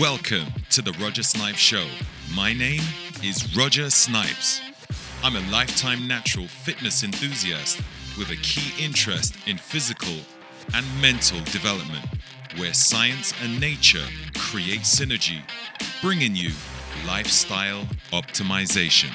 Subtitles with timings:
[0.00, 1.86] Welcome to the Roger Snipes Show.
[2.34, 2.80] My name
[3.22, 4.62] is Roger Snipes.
[5.22, 7.82] I'm a lifetime natural fitness enthusiast
[8.16, 10.14] with a key interest in physical
[10.72, 12.06] and mental development,
[12.56, 14.06] where science and nature
[14.38, 15.42] create synergy,
[16.00, 16.52] bringing you
[17.06, 19.10] lifestyle optimization.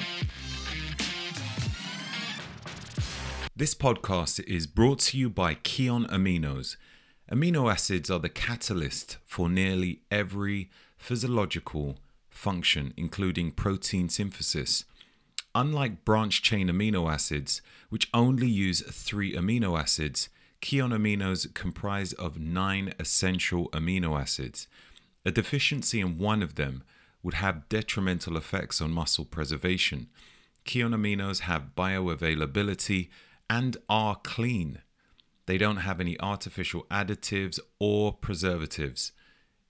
[3.56, 6.76] This podcast is brought to you by Kion Aminos.
[7.30, 11.96] Amino acids are the catalyst for nearly every physiological
[12.30, 14.84] function, including protein synthesis.
[15.52, 20.28] Unlike branch chain amino acids, which only use three amino acids,
[20.62, 24.68] Kion aminos comprise of nine essential amino acids.
[25.24, 26.84] A deficiency in one of them
[27.24, 30.06] would have detrimental effects on muscle preservation.
[30.64, 33.08] Kion aminos have bioavailability
[33.50, 34.78] and are clean.
[35.46, 39.12] They don't have any artificial additives or preservatives.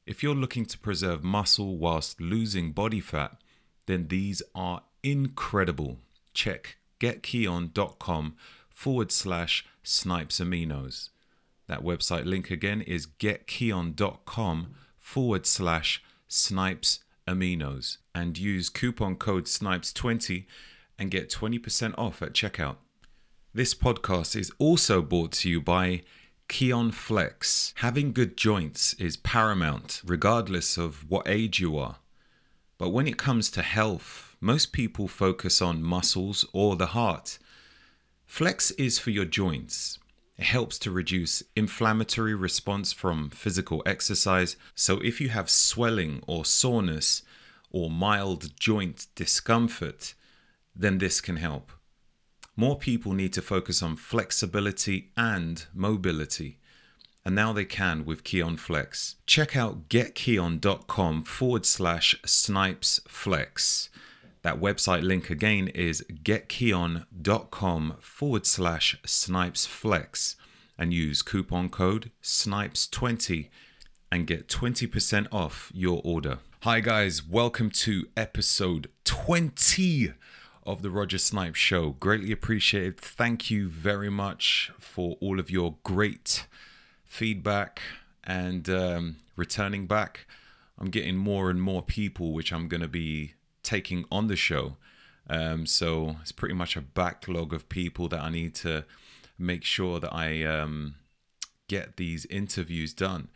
[0.06, 3.40] If you're looking to preserve muscle whilst losing body fat,
[3.86, 5.98] then these are incredible.
[6.32, 8.36] Check getkion.com
[8.70, 11.10] forward slash snipes aminos.
[11.66, 20.46] That website link again is getkion.com forward slash snipes aminos and use coupon code snipes20
[20.98, 22.76] and get 20% off at checkout.
[23.56, 26.02] This podcast is also brought to you by
[26.46, 27.72] Kion Flex.
[27.76, 31.96] Having good joints is paramount, regardless of what age you are.
[32.76, 37.38] But when it comes to health, most people focus on muscles or the heart.
[38.26, 39.98] Flex is for your joints.
[40.36, 44.58] It helps to reduce inflammatory response from physical exercise.
[44.74, 47.22] So if you have swelling or soreness
[47.70, 50.12] or mild joint discomfort,
[50.74, 51.72] then this can help.
[52.58, 56.58] More people need to focus on flexibility and mobility.
[57.22, 59.16] And now they can with Kion Flex.
[59.26, 63.90] Check out getkion.com forward slash snipes flex.
[64.40, 70.36] That website link again is getkion.com forward slash snipes flex
[70.78, 73.50] and use coupon code snipes20
[74.10, 76.38] and get 20% off your order.
[76.62, 80.14] Hi, guys, welcome to episode 20
[80.66, 81.90] of the Roger Snipes Show.
[81.90, 82.98] Greatly appreciated.
[82.98, 86.46] Thank you very much for all of your great
[87.04, 87.80] feedback
[88.24, 90.26] and um, returning back.
[90.78, 94.76] I'm getting more and more people, which I'm going to be taking on the show.
[95.28, 98.84] Um, so it's pretty much a backlog of people that I need to
[99.38, 100.96] make sure that I um,
[101.68, 103.28] get these interviews done.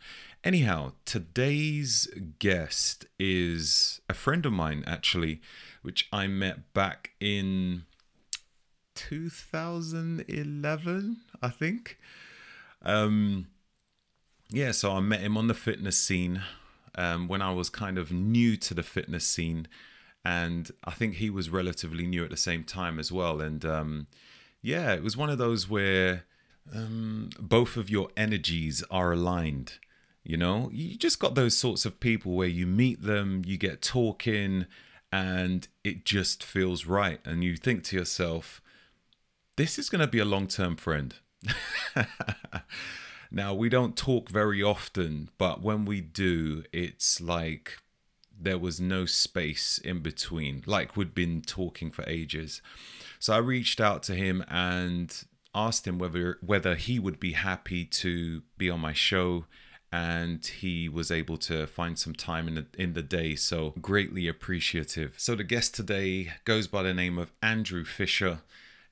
[0.43, 2.07] Anyhow, today's
[2.39, 5.41] guest is a friend of mine, actually,
[5.81, 7.83] which I met back in
[8.95, 11.97] 2011, I think.
[12.83, 13.47] Um,
[14.49, 16.41] yeah, so I met him on the fitness scene
[16.95, 19.67] um, when I was kind of new to the fitness scene.
[20.23, 23.41] And I think he was relatively new at the same time as well.
[23.41, 24.07] And um,
[24.61, 26.25] yeah, it was one of those where
[26.73, 29.73] um, both of your energies are aligned.
[30.23, 33.81] You know, you just got those sorts of people where you meet them, you get
[33.81, 34.67] talking,
[35.11, 37.19] and it just feels right.
[37.25, 38.61] And you think to yourself,
[39.57, 41.15] this is going to be a long term friend.
[43.31, 47.77] now, we don't talk very often, but when we do, it's like
[48.39, 52.61] there was no space in between, like we'd been talking for ages.
[53.19, 55.23] So I reached out to him and
[55.53, 59.45] asked him whether whether he would be happy to be on my show
[59.91, 64.27] and he was able to find some time in the, in the day so greatly
[64.27, 65.15] appreciative.
[65.17, 68.39] So the guest today goes by the name of andrew fisher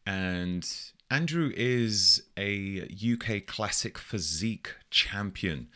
[0.05, 0.67] and
[1.09, 5.67] andrew is a uk classic physique champion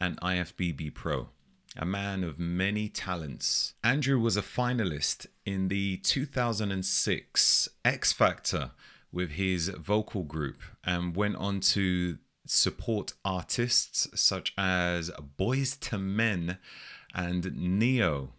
[0.00, 1.28] and ifbb pro
[1.76, 3.74] a man of many talents.
[3.84, 8.72] Andrew was a finalist in the 2006 x factor
[9.12, 12.18] with his vocal group and went on to
[12.50, 16.58] support artists such as Boyz II Men
[17.14, 18.30] and Ne-Yo.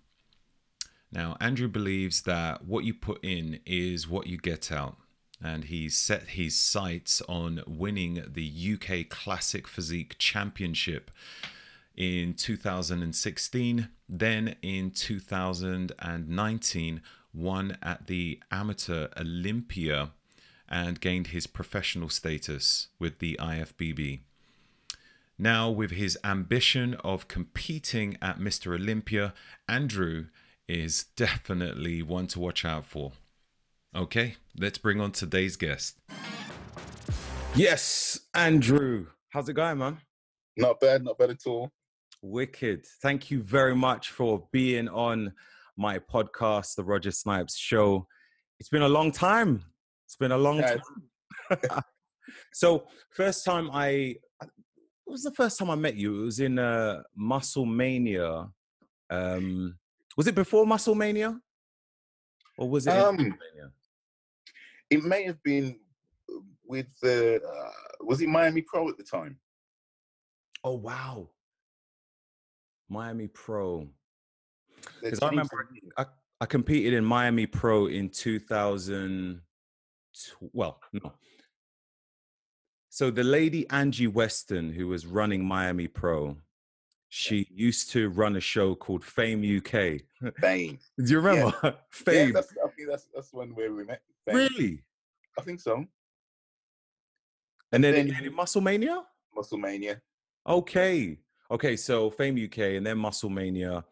[1.12, 4.98] Now, Andrew believes that what you put in is what you get out,
[5.44, 11.10] and he's set his sights on winning the UK Classic Physique Championship
[11.96, 17.02] in 2016, then in 2019,
[17.34, 20.12] won at the Amateur Olympia
[20.70, 24.20] and gained his professional status with the IFBB.
[25.38, 28.76] Now, with his ambition of competing at Mr.
[28.76, 29.34] Olympia,
[29.68, 30.28] Andrew
[30.68, 33.14] is definitely one to watch out for.
[33.96, 35.98] Okay, let's bring on today's guest.
[37.56, 39.08] Yes, Andrew.
[39.30, 39.98] How's it going, man?
[40.56, 41.72] Not bad, not bad at all.
[42.22, 42.86] Wicked.
[43.02, 45.34] Thank you very much for being on
[45.78, 48.06] my podcast, The Roger Snipes Show.
[48.60, 49.64] It's been a long time.
[50.10, 50.82] It's been a long time.
[52.52, 54.16] so, first time I,
[55.06, 56.24] what was the first time I met you?
[56.24, 58.50] It was in uh, Musclemania.
[59.12, 59.78] Um,
[60.18, 61.40] was it before Musclemania?
[62.58, 62.94] Or was it?
[62.98, 63.38] Um,
[64.90, 65.80] it may have been
[66.66, 67.70] with the, uh,
[68.02, 69.38] was it Miami Pro at the time?
[70.64, 71.30] Oh, wow.
[72.90, 73.88] Miami Pro.
[75.04, 76.06] Because I remember I,
[76.42, 79.42] I competed in Miami Pro in 2000.
[80.54, 81.14] Well, no.
[82.90, 86.38] So the lady Angie Weston, who was running Miami Pro,
[87.10, 90.02] she used to run a show called Fame UK.
[90.42, 90.80] Fame.
[90.98, 91.54] Do you remember?
[91.64, 91.72] Yeah.
[91.90, 92.28] Fame.
[92.28, 94.02] Yeah, that's, I think that's that's one where we met.
[94.26, 94.36] Fame.
[94.36, 94.84] Really?
[95.38, 95.86] I think so.
[97.72, 99.04] And then, then in Musclemania?
[99.36, 100.02] Muscle Mania.
[100.48, 101.20] Okay.
[101.52, 103.84] Okay, so Fame UK and then Musclemania.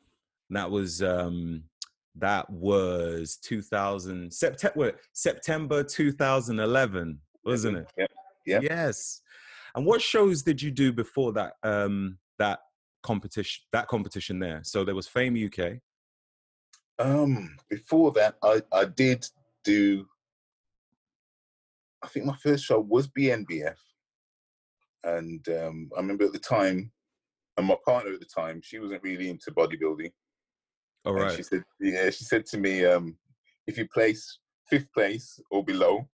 [0.49, 1.63] That was um
[2.19, 7.91] that was 2000 September September 2011, wasn't it?
[7.97, 8.05] Yeah.
[8.45, 8.59] Yeah.
[8.61, 9.21] Yes.
[9.75, 12.59] And what shows did you do before that um that
[13.03, 14.61] competition that competition there?
[14.63, 15.79] So there was Fame UK.
[16.99, 19.25] Um before that I I did
[19.63, 20.05] do
[22.03, 23.75] I think my first show was BNBF.
[25.03, 26.91] And um, I remember at the time
[27.57, 30.11] and my partner at the time, she wasn't really into bodybuilding.
[31.07, 31.27] All right.
[31.27, 33.15] And she said, yeah, she said to me, um,
[33.65, 34.39] if you place
[34.69, 36.05] fifth place or below,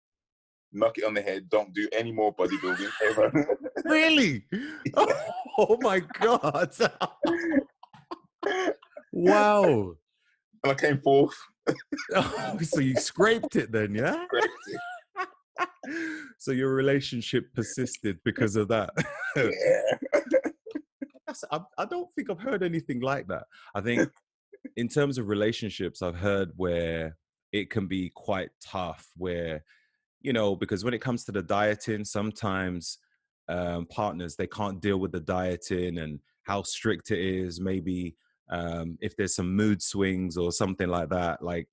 [0.71, 1.49] knock it on the head.
[1.49, 3.59] Don't do any more bodybuilding ever.
[3.85, 4.45] really?
[5.59, 6.75] Oh my god!
[9.13, 9.93] wow.
[10.65, 11.37] And I came fourth.
[12.15, 14.25] oh, so you scraped it then, yeah?
[16.39, 18.95] so your relationship persisted because of that.
[19.37, 19.99] yeah.
[21.51, 23.45] I, I don't think I've heard anything like that.
[23.75, 24.09] I think
[24.77, 27.17] in terms of relationships, I've heard where
[27.53, 29.65] it can be quite tough, where
[30.21, 32.99] you know, because when it comes to the dieting, sometimes
[33.49, 37.61] um, partners they can't deal with the dieting and how strict it is.
[37.61, 38.17] Maybe
[38.51, 41.69] um, if there's some mood swings or something like that, like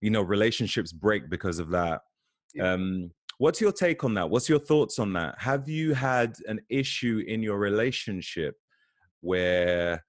[0.00, 2.02] you know, relationships break because of that.
[2.54, 2.72] Yeah.
[2.72, 4.30] Um, what's your take on that?
[4.30, 5.34] What's your thoughts on that?
[5.38, 8.54] Have you had an issue in your relationship
[9.20, 10.04] where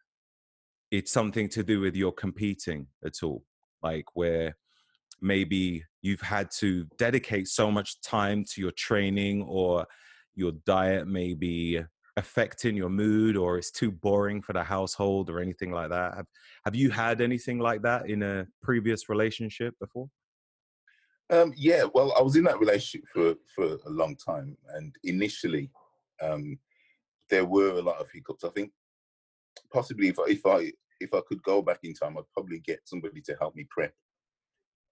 [0.91, 3.43] it's something to do with your competing at all
[3.81, 4.55] like where
[5.21, 9.85] maybe you've had to dedicate so much time to your training or
[10.35, 11.79] your diet may be
[12.17, 16.15] affecting your mood or it's too boring for the household or anything like that.
[16.15, 16.25] Have,
[16.65, 20.09] have you had anything like that in a previous relationship before?
[21.31, 25.69] Um, yeah well i was in that relationship for for a long time and initially
[26.23, 26.57] um,
[27.29, 28.43] there were a lot of hiccups.
[28.43, 28.71] I think
[29.73, 32.81] possibly if I, if I if I could go back in time, I'd probably get
[32.85, 33.93] somebody to help me prep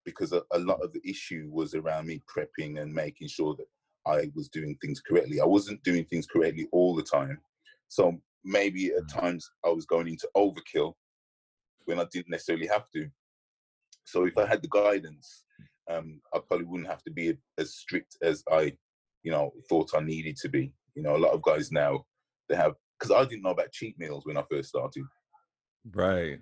[0.05, 3.65] because a, a, lot of the issue was around me prepping and making sure that
[4.09, 5.41] I was doing things correctly.
[5.41, 7.39] I wasn't doing things correctly all the time,
[7.89, 9.19] so maybe at mm.
[9.19, 10.93] times I was going into overkill
[11.85, 13.09] when I didn't necessarily have to.
[14.05, 15.43] So if I had the guidance,
[15.89, 18.73] um, I probably wouldn't have to be as strict as I,
[19.23, 20.71] you know, thought I needed to be.
[20.95, 22.05] You know, a lot of guys now
[22.49, 25.03] they have because I didn't know about cheat meals when I first started.
[25.93, 26.39] Right.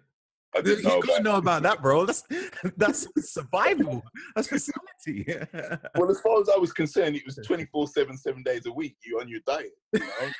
[0.55, 2.05] I didn't you know about, know about that, bro.
[2.05, 2.23] That's
[2.77, 4.01] that's survival.
[4.35, 5.25] That's facility.
[5.95, 8.95] well, as far as I was concerned, it was 24 7, seven days a week.
[9.03, 10.31] You on your diet, you know?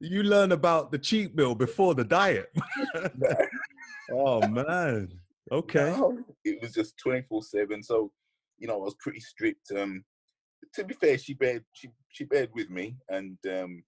[0.00, 2.52] you learn about the cheat meal before the diet.
[4.12, 5.08] oh man.
[5.52, 5.90] Okay.
[5.90, 7.82] No, it was just 24 7.
[7.82, 8.10] So,
[8.58, 9.72] you know, I was pretty strict.
[9.72, 10.04] Um,
[10.74, 13.82] to be fair, she bared she she bared with me, and um,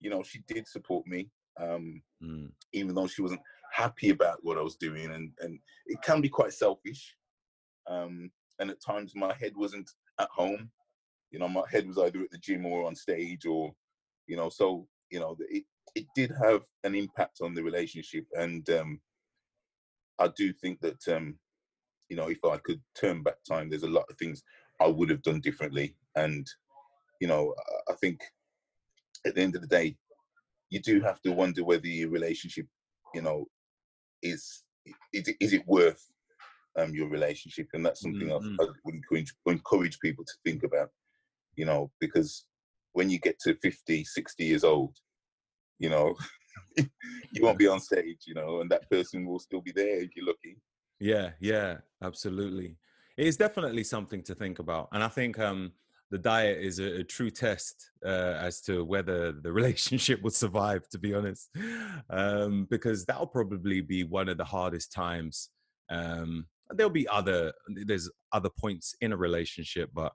[0.00, 2.50] you know she did support me, um, mm.
[2.72, 6.28] even though she wasn't happy about what I was doing, and and it can be
[6.28, 7.14] quite selfish,
[7.88, 10.70] um, and at times my head wasn't at home,
[11.30, 13.72] you know, my head was either at the gym or on stage, or
[14.26, 18.68] you know, so you know it it did have an impact on the relationship, and
[18.70, 19.00] um,
[20.18, 21.38] I do think that um,
[22.08, 24.42] you know if I could turn back time, there's a lot of things
[24.80, 25.96] I would have done differently.
[26.16, 26.46] And,
[27.20, 27.54] you know,
[27.88, 28.20] I think
[29.26, 29.96] at the end of the day,
[30.70, 32.66] you do have to wonder whether your relationship,
[33.14, 33.46] you know,
[34.22, 34.62] is
[35.12, 36.02] is, is it worth
[36.78, 37.68] um, your relationship?
[37.72, 38.60] And that's something mm-hmm.
[38.60, 40.88] I, I would encourage, encourage people to think about,
[41.56, 42.46] you know, because
[42.92, 44.96] when you get to 50, 60 years old,
[45.78, 46.14] you know,
[46.76, 50.10] you won't be on stage, you know, and that person will still be there if
[50.16, 50.58] you're lucky.
[51.00, 52.76] Yeah, yeah, absolutely.
[53.16, 54.88] It is definitely something to think about.
[54.92, 55.72] And I think um,
[56.12, 60.86] the diet is a, a true test uh, as to whether the relationship will survive.
[60.90, 61.48] To be honest,
[62.10, 65.48] um, because that'll probably be one of the hardest times.
[65.90, 67.52] Um, there'll be other
[67.86, 70.12] there's other points in a relationship, but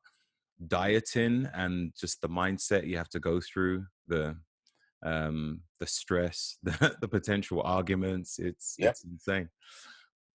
[0.67, 4.35] dieting and just the mindset you have to go through the
[5.05, 8.91] um the stress the, the potential arguments it's yep.
[8.91, 9.47] it's insane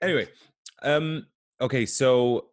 [0.00, 0.24] anyway
[0.84, 1.26] um
[1.60, 2.50] okay so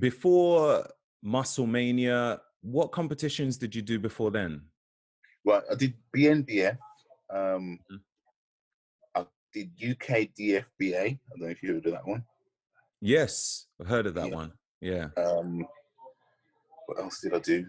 [0.00, 0.84] before
[1.24, 4.62] musclemania what competitions did you do before then
[5.44, 6.76] well i did bnbf
[7.30, 7.96] um mm-hmm.
[9.16, 10.06] i did uk
[10.38, 10.62] dfba
[10.94, 12.24] i don't know if you heard of that one
[13.00, 14.34] yes i've heard of that yeah.
[14.34, 15.64] one yeah um
[16.86, 17.64] what else did i do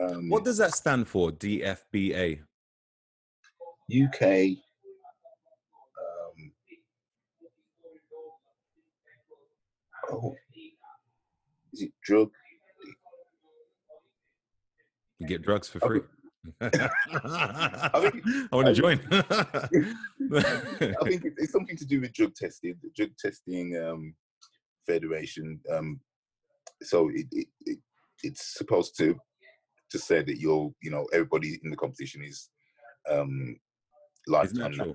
[0.00, 1.30] um, what does that stand for?
[1.30, 2.40] DFBA.
[3.92, 4.22] UK.
[6.00, 6.52] Um,
[10.12, 10.36] oh,
[11.72, 12.30] is it drug?
[15.20, 16.00] You get drugs for free.
[16.60, 18.98] I, think, I want to join.
[19.12, 19.28] I
[21.04, 22.76] think it's something to do with drug testing.
[22.82, 24.14] The drug testing um,
[24.86, 25.60] federation.
[25.70, 26.00] Um,
[26.82, 27.78] so it, it, it,
[28.22, 29.16] it's supposed to
[29.90, 32.48] to say that you're, you know, everybody in the competition is
[33.10, 33.56] um,
[34.26, 34.70] lifetime.
[34.70, 34.94] Natural.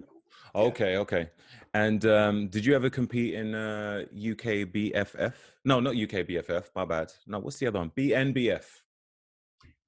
[0.55, 1.29] Okay, okay.
[1.74, 5.34] And um, did you ever compete in uh, UK BFF?
[5.65, 6.70] No, not UK BFF.
[6.74, 7.12] My bad.
[7.27, 7.91] No, what's the other one?
[7.98, 8.63] BNBF.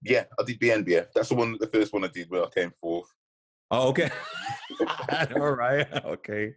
[0.09, 1.07] Yeah, I did BNBF.
[1.13, 3.13] That's the one, the first one I did where I came fourth.
[3.69, 4.09] Oh, okay.
[5.35, 5.87] All right.
[6.05, 6.53] Okay.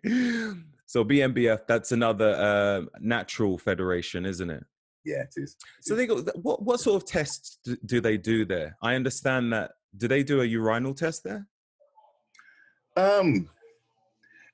[0.87, 4.65] So BNBF, that's another uh, natural federation, isn't it?
[5.05, 5.57] yeah, it is.
[5.83, 6.23] So they go.
[6.35, 8.77] What what sort of tests do they do there?
[8.83, 9.73] I understand that.
[9.97, 11.47] Do they do a urinal test there?
[12.97, 13.49] Um,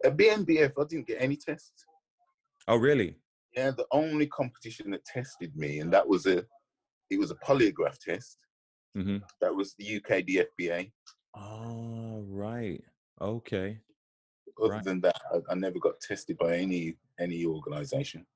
[0.04, 1.84] at BNBF, I didn't get any tests.
[2.68, 3.16] Oh, really?
[3.54, 6.44] Yeah, the only competition that tested me, and that was a,
[7.10, 8.38] it was a polygraph test.
[8.96, 9.18] Mm-hmm.
[9.40, 10.90] That was the UK DFBA.
[11.36, 12.82] Oh, right.
[13.20, 13.78] Okay.
[14.62, 14.84] Other right.
[14.84, 18.26] than that, I, I never got tested by any any organization.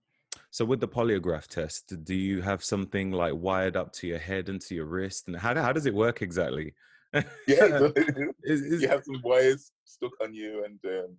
[0.51, 4.49] So with the polygraph test, do you have something like wired up to your head
[4.49, 6.75] and to your wrist, and how how does it work exactly?
[7.15, 11.17] yeah, is, is, you have some wires stuck on you, and um,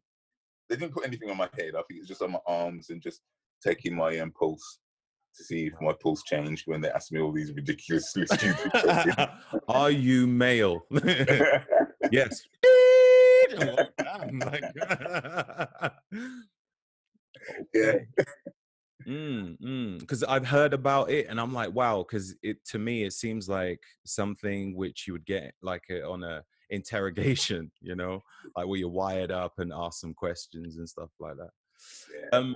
[0.70, 1.74] they didn't put anything on my head.
[1.76, 3.22] I think it's just on my arms and just
[3.64, 4.80] taking my um, pulse
[5.38, 9.16] to see if my pulse changed when they asked me all these ridiculously stupid questions.
[9.68, 10.86] Are you male?
[12.12, 12.42] yes.
[13.58, 13.86] oh
[14.32, 15.92] my God.
[17.74, 17.94] Yeah.
[19.08, 20.30] Mm, because mm.
[20.30, 23.80] I've heard about it and I'm like, wow, because it to me it seems like
[24.06, 28.22] something which you would get like a, on a interrogation, you know,
[28.56, 31.50] like where you're wired up and ask some questions and stuff like that.
[32.14, 32.38] Yeah.
[32.38, 32.56] Um.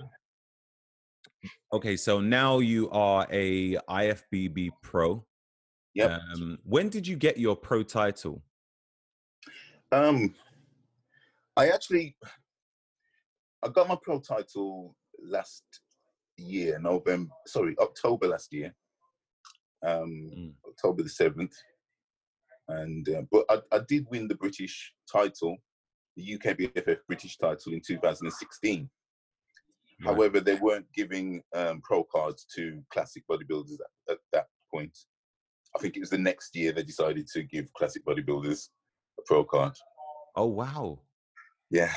[1.72, 5.24] Okay, so now you are a IFBB pro.
[5.94, 6.18] Yeah.
[6.34, 8.42] Um, when did you get your pro title?
[9.92, 10.34] Um,
[11.56, 12.16] I actually
[13.66, 15.64] I got my pro title last
[16.36, 18.74] year, November, sorry, October last year,
[19.84, 20.52] um, mm.
[20.68, 21.52] October the 7th.
[22.68, 25.56] And, uh, but I, I, did win the British title,
[26.16, 28.88] the UKBFF British title in 2016.
[30.00, 30.14] Right.
[30.14, 34.96] However, they weren't giving um, pro cards to classic bodybuilders at, at that point.
[35.74, 38.68] I think it was the next year they decided to give classic bodybuilders
[39.18, 39.72] a pro card.
[40.34, 41.00] Oh, wow.
[41.70, 41.92] Yeah.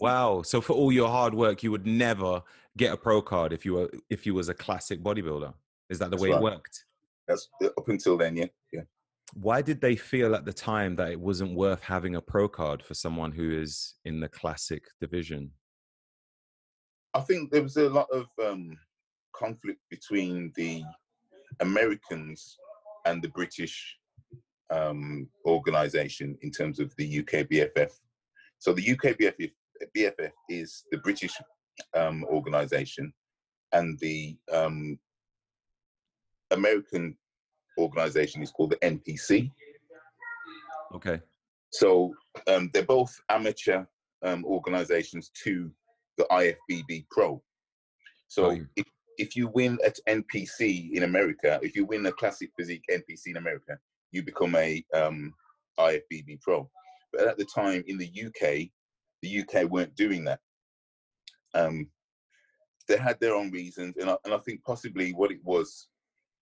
[0.00, 0.42] Wow.
[0.42, 2.42] So for all your hard work, you would never
[2.76, 5.52] get a pro card if you were if you was a classic bodybuilder.
[5.90, 6.38] Is that the That's way right.
[6.38, 6.84] it worked?
[7.28, 8.82] That's uh, up until then, yeah, yeah.
[9.34, 12.82] Why did they feel at the time that it wasn't worth having a pro card
[12.82, 15.52] for someone who is in the classic division?
[17.14, 18.76] I think there was a lot of um,
[19.34, 20.82] conflict between the
[21.60, 22.56] Americans
[23.04, 23.98] and the British
[24.70, 27.90] um, organization in terms of the UK BFF.
[28.58, 29.50] So the UK BFF,
[29.96, 31.34] BFF is the British
[31.94, 33.12] um, organization
[33.72, 34.98] and the um,
[36.50, 37.16] American
[37.78, 39.50] organization is called the NPC.
[40.94, 41.20] Okay.
[41.70, 42.14] So
[42.46, 43.84] um, they're both amateur
[44.22, 45.70] um, organizations to
[46.18, 47.42] the IFBB Pro.
[48.28, 48.86] So oh, if,
[49.18, 53.36] if you win at NPC in America, if you win a classic physique NPC in
[53.36, 53.78] America,
[54.10, 55.32] you become a um,
[55.78, 56.70] IFBB Pro.
[57.12, 58.68] But at the time in the UK,
[59.22, 60.40] the UK weren't doing that
[61.54, 61.88] um,
[62.88, 65.88] they had their own reasons, and I, and I think possibly what it was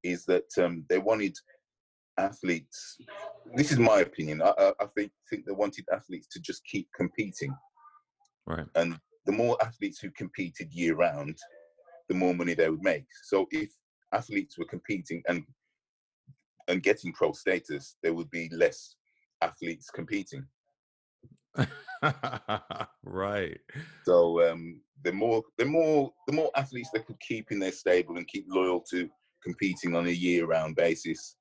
[0.03, 1.37] is that um, they wanted
[2.19, 2.97] athletes.
[3.55, 4.43] This is my opinion.
[4.43, 7.55] I, I think think they wanted athletes to just keep competing,
[8.47, 8.67] right?
[8.75, 11.37] And the more athletes who competed year round,
[12.09, 13.07] the more money they would make.
[13.25, 13.71] So if
[14.13, 15.45] athletes were competing and
[16.69, 18.95] and getting pro status, there would be less
[19.43, 20.47] athletes competing.
[23.05, 23.59] right.
[24.05, 28.17] So um, the more the more the more athletes they could keep in their stable
[28.17, 29.09] and keep loyal to
[29.43, 31.37] competing on a year-round basis,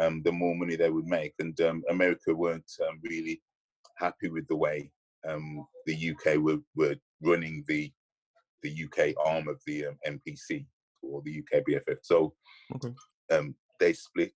[0.00, 1.34] um, the more money they would make.
[1.38, 3.42] And um, America weren't um, really
[3.98, 4.90] happy with the way
[5.28, 7.90] um, the UK were, were running the
[8.62, 10.66] the UK arm of the NPC um,
[11.02, 11.98] or the UK BFF.
[12.02, 12.34] So
[12.74, 12.94] okay.
[13.30, 14.32] Um, they split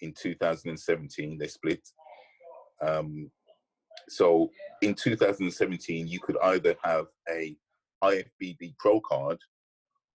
[0.00, 1.38] in 2017.
[1.38, 1.80] They split.
[4.08, 4.50] so
[4.82, 7.56] in 2017, you could either have a
[8.02, 9.38] IFBB Pro card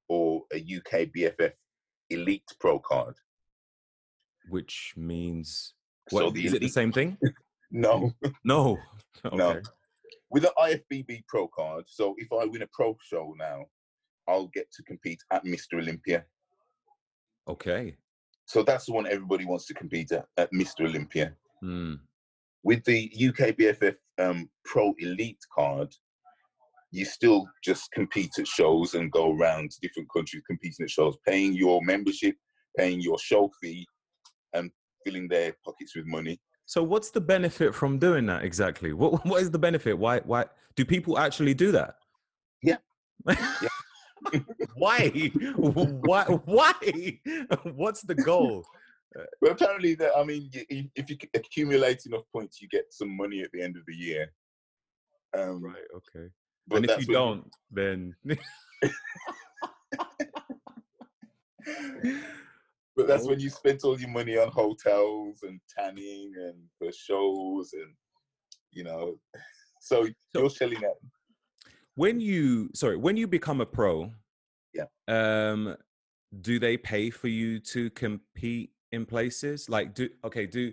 [0.09, 1.51] or a UK BFF
[2.09, 3.15] Elite Pro card.
[4.49, 5.73] Which means
[6.11, 7.17] what, so the is elite, it the same thing?
[7.71, 8.11] no.
[8.43, 8.77] No.
[9.25, 9.37] Okay.
[9.37, 9.61] No.
[10.35, 13.67] With an IFBB Pro card, so if I win a pro show now,
[14.27, 15.75] I'll get to compete at Mr.
[15.75, 16.25] Olympia.
[17.47, 17.95] Okay.
[18.43, 20.81] So that's the one everybody wants to compete at, at Mr.
[20.81, 21.31] Olympia.
[21.61, 21.93] Hmm.
[22.63, 25.95] With the UK BFF um, Pro Elite card,
[26.91, 31.15] you still just compete at shows and go around to different countries competing at shows,
[31.25, 32.35] paying your membership,
[32.77, 33.87] paying your show fee,
[34.53, 34.69] and
[35.05, 36.37] filling their pockets with money.
[36.65, 38.93] So what's the benefit from doing that exactly?
[38.93, 39.97] What what is the benefit?
[39.97, 40.45] Why why
[40.75, 41.95] do people actually do that?
[42.61, 42.77] Yeah.
[43.27, 43.69] yeah.
[44.75, 45.09] why?
[45.55, 46.73] why why?
[47.63, 48.65] What's the goal?
[49.41, 53.51] Well, apparently, that I mean, if you accumulate enough points, you get some money at
[53.53, 54.31] the end of the year.
[55.37, 55.75] Um, right.
[55.95, 56.29] Okay.
[56.67, 58.15] But and if you don't, then.
[62.95, 67.73] But that's when you spent all your money on hotels and tanning and for shows
[67.73, 67.93] and
[68.71, 69.15] you know
[69.81, 70.97] so, so you're selling out.
[71.95, 74.09] when you sorry when you become a pro
[74.73, 74.85] yeah.
[75.07, 75.75] um
[76.41, 79.69] do they pay for you to compete in places?
[79.69, 80.71] Like do okay do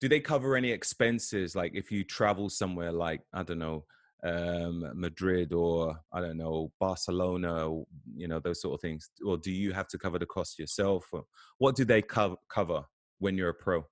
[0.00, 1.54] do they cover any expenses?
[1.54, 3.84] Like if you travel somewhere like i don't know
[4.22, 9.38] um, Madrid or I don't know Barcelona, or, you know those sort of things, or
[9.38, 11.06] do you have to cover the cost yourself?
[11.12, 11.24] Or
[11.58, 12.84] what do they co- cover
[13.18, 13.84] when you're a pro?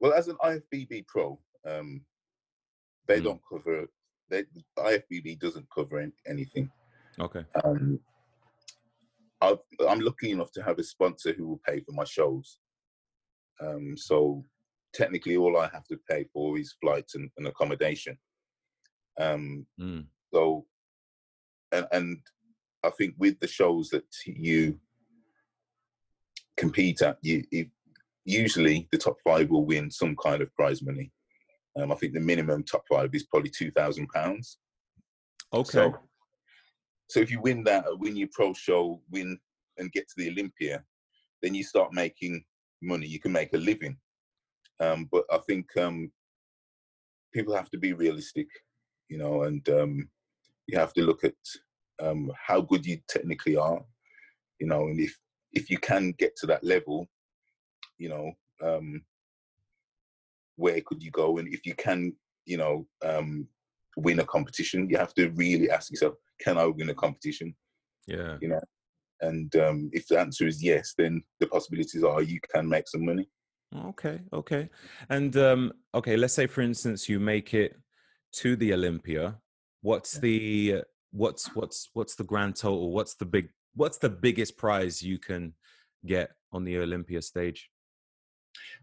[0.00, 1.38] Well, as an IFBB pro,
[1.68, 2.02] um,
[3.06, 3.24] they mm.
[3.24, 3.86] don't cover.
[4.30, 6.70] They, the IFBB doesn't cover anything.
[7.20, 7.44] Okay.
[7.64, 8.00] Um,
[9.42, 9.56] i
[9.88, 12.58] am lucky enough to have a sponsor who will pay for my shows.
[13.60, 14.44] Um, so
[14.94, 18.16] technically, all I have to pay for is flights and, and accommodation.
[19.20, 20.04] Um, mm.
[20.32, 20.66] So,
[21.70, 22.18] and, and
[22.82, 24.78] I think with the shows that you
[26.56, 27.66] compete at, you, you
[28.24, 31.10] usually the top five will win some kind of prize money.
[31.76, 34.58] Um, I think the minimum top five is probably two thousand pounds.
[35.52, 35.70] Okay.
[35.70, 35.94] So,
[37.08, 39.38] so if you win that, win your pro show, win
[39.78, 40.82] and get to the Olympia,
[41.42, 42.44] then you start making
[42.82, 43.06] money.
[43.06, 43.96] You can make a living.
[44.80, 46.10] Um, but I think um,
[47.32, 48.48] people have to be realistic
[49.08, 50.08] you know, and um,
[50.66, 51.34] you have to look at
[52.00, 53.80] um, how good you technically are,
[54.60, 55.16] you know, and if
[55.52, 57.06] if you can get to that level,
[57.98, 59.02] you know, um,
[60.56, 61.38] where could you go?
[61.38, 62.14] And if you can,
[62.46, 63.46] you know, um,
[63.96, 67.54] win a competition, you have to really ask yourself, can I win a competition?
[68.06, 68.60] Yeah, you know,
[69.20, 73.04] and um, if the answer is yes, then the possibilities are you can make some
[73.04, 73.28] money.
[73.74, 74.68] Okay, okay,
[75.08, 76.16] and um, okay.
[76.16, 77.76] Let's say, for instance, you make it
[78.32, 79.36] to the Olympia,
[79.82, 82.92] what's the what's what's what's the grand total?
[82.92, 85.54] What's the big what's the biggest prize you can
[86.06, 87.70] get on the Olympia stage?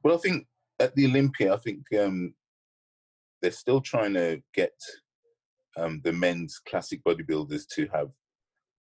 [0.04, 0.48] Well, I think
[0.80, 2.34] at the Olympia, I think um,
[3.42, 4.74] they're still trying to get
[5.78, 8.10] um, the men's classic bodybuilders to have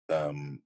[0.10, 0.60] um,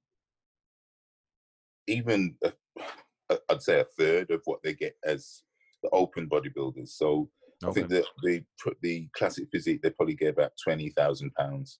[1.87, 2.35] even
[3.49, 5.43] I'd say a third of what they get as
[5.83, 6.89] the open bodybuilders.
[6.89, 7.29] So
[7.63, 7.69] Okay.
[7.69, 8.43] I think that the
[8.81, 11.79] the classic physique they probably get about twenty thousand pounds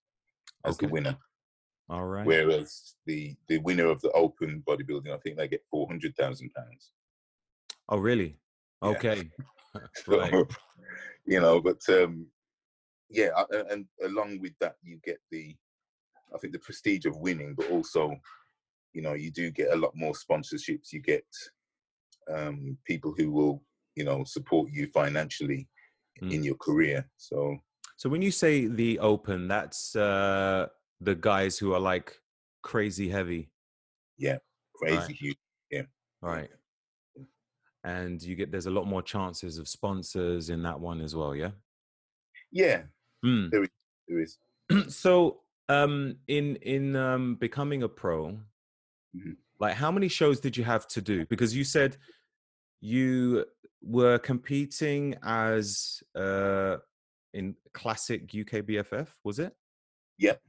[0.66, 0.88] as okay.
[0.88, 1.18] the winner.
[1.90, 2.26] All right.
[2.26, 6.52] Whereas the the winner of the open bodybuilding, I think they get four hundred thousand
[6.54, 6.92] pounds.
[7.90, 8.38] Oh, really?
[8.84, 9.30] Okay.
[10.08, 10.46] right.
[11.26, 12.28] You know, but um,
[13.10, 13.30] yeah,
[13.70, 15.56] and along with that, you get the,
[16.34, 18.16] I think the prestige of winning, but also,
[18.94, 20.92] you know, you do get a lot more sponsorships.
[20.92, 21.26] You get
[22.34, 23.62] um, people who will
[23.98, 25.68] you know support you financially
[26.22, 26.32] mm.
[26.32, 27.58] in your career so
[27.98, 30.68] so when you say the open that's uh
[31.02, 32.14] the guys who are like
[32.62, 33.50] crazy heavy
[34.18, 34.38] yeah
[34.76, 35.12] crazy right.
[35.12, 35.38] huge
[35.72, 35.82] yeah
[36.22, 36.50] right
[37.84, 41.36] and you get there's a lot more chances of sponsors in that one as well
[41.36, 41.52] yeah
[42.52, 42.82] yeah
[43.26, 43.50] mm.
[43.50, 43.70] there is,
[44.08, 44.38] there is.
[44.94, 49.32] so um in in um becoming a pro mm-hmm.
[49.60, 51.98] like how many shows did you have to do because you said
[52.80, 53.46] you
[53.88, 56.78] were competing as uh,
[57.34, 59.54] in classic UK BFF, was it?
[60.20, 60.42] Yep.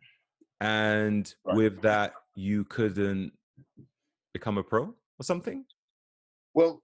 [0.61, 1.57] And right.
[1.57, 3.33] with that, you couldn't
[4.35, 5.65] become a pro or something?
[6.55, 6.83] Well,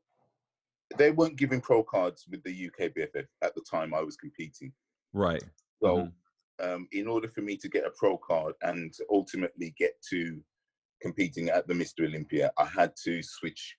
[0.97, 4.73] they weren't giving pro cards with the UK BFF at the time I was competing.
[5.13, 5.43] Right.
[5.83, 6.75] So, mm-hmm.
[6.75, 10.41] um, in order for me to get a pro card and ultimately get to
[11.03, 12.07] competing at the Mr.
[12.07, 13.77] Olympia, I had to switch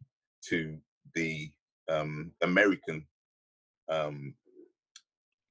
[0.49, 0.77] to
[1.13, 1.49] the
[1.89, 3.05] um, American,
[3.89, 4.33] um,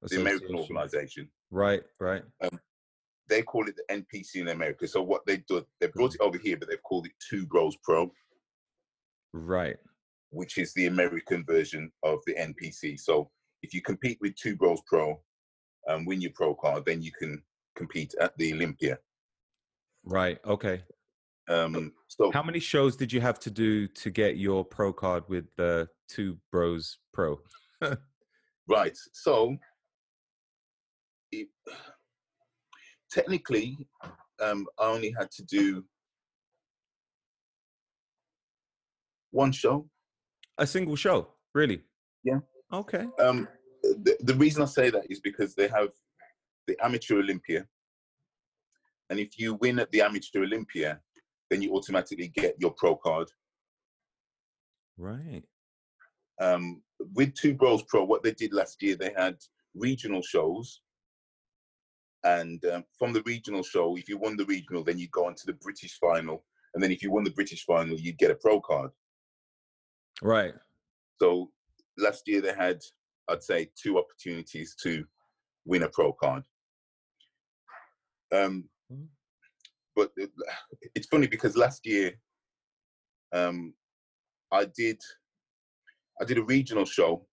[0.02, 1.28] the American organization.
[1.50, 2.22] Right, right.
[2.42, 2.58] Um,
[3.28, 4.86] they call it the NPC in America.
[4.86, 6.16] So what they do, they brought mm.
[6.16, 8.10] it over here, but they've called it Two Bros Pro.
[9.32, 9.76] Right.
[10.30, 12.98] Which is the American version of the NPC.
[13.00, 13.30] So
[13.62, 15.20] if you compete with Two Bros Pro
[15.86, 17.42] and win your pro card, then you can
[17.76, 18.98] compete at the Olympia.
[20.04, 20.38] Right.
[20.44, 20.82] Okay.
[21.48, 25.24] Um, so how many shows did you have to do to get your pro card
[25.28, 27.38] with the Two Bros Pro?
[28.68, 28.96] right.
[29.12, 29.56] So
[31.32, 31.48] it,
[33.10, 33.76] technically,
[34.42, 35.84] um, I only had to do
[39.30, 39.86] one show.
[40.58, 41.82] A single show, really?
[42.22, 42.38] Yeah.
[42.72, 43.06] Okay.
[43.20, 43.48] Um,
[43.82, 45.88] the, the reason I say that is because they have
[46.66, 47.66] the Amateur Olympia,
[49.10, 51.00] and if you win at the Amateur Olympia,
[51.50, 53.28] then you automatically get your pro card.
[54.96, 55.42] Right.
[56.40, 56.82] Um,
[57.14, 59.36] with Two Bros Pro, what they did last year, they had
[59.74, 60.80] regional shows
[62.24, 65.34] and um, from the regional show, if you won the regional, then you'd go on
[65.34, 66.42] to the British final.
[66.72, 68.90] And then if you won the British final, you'd get a pro card.
[70.22, 70.54] Right.
[71.20, 71.50] So
[71.98, 72.80] last year they had,
[73.28, 75.04] I'd say, two opportunities to
[75.66, 76.44] win a pro card.
[78.32, 79.06] Um, mm.
[79.94, 80.30] But it,
[80.94, 82.12] it's funny because last year
[83.32, 83.74] um,
[84.52, 85.00] I did
[86.20, 87.26] I did a regional show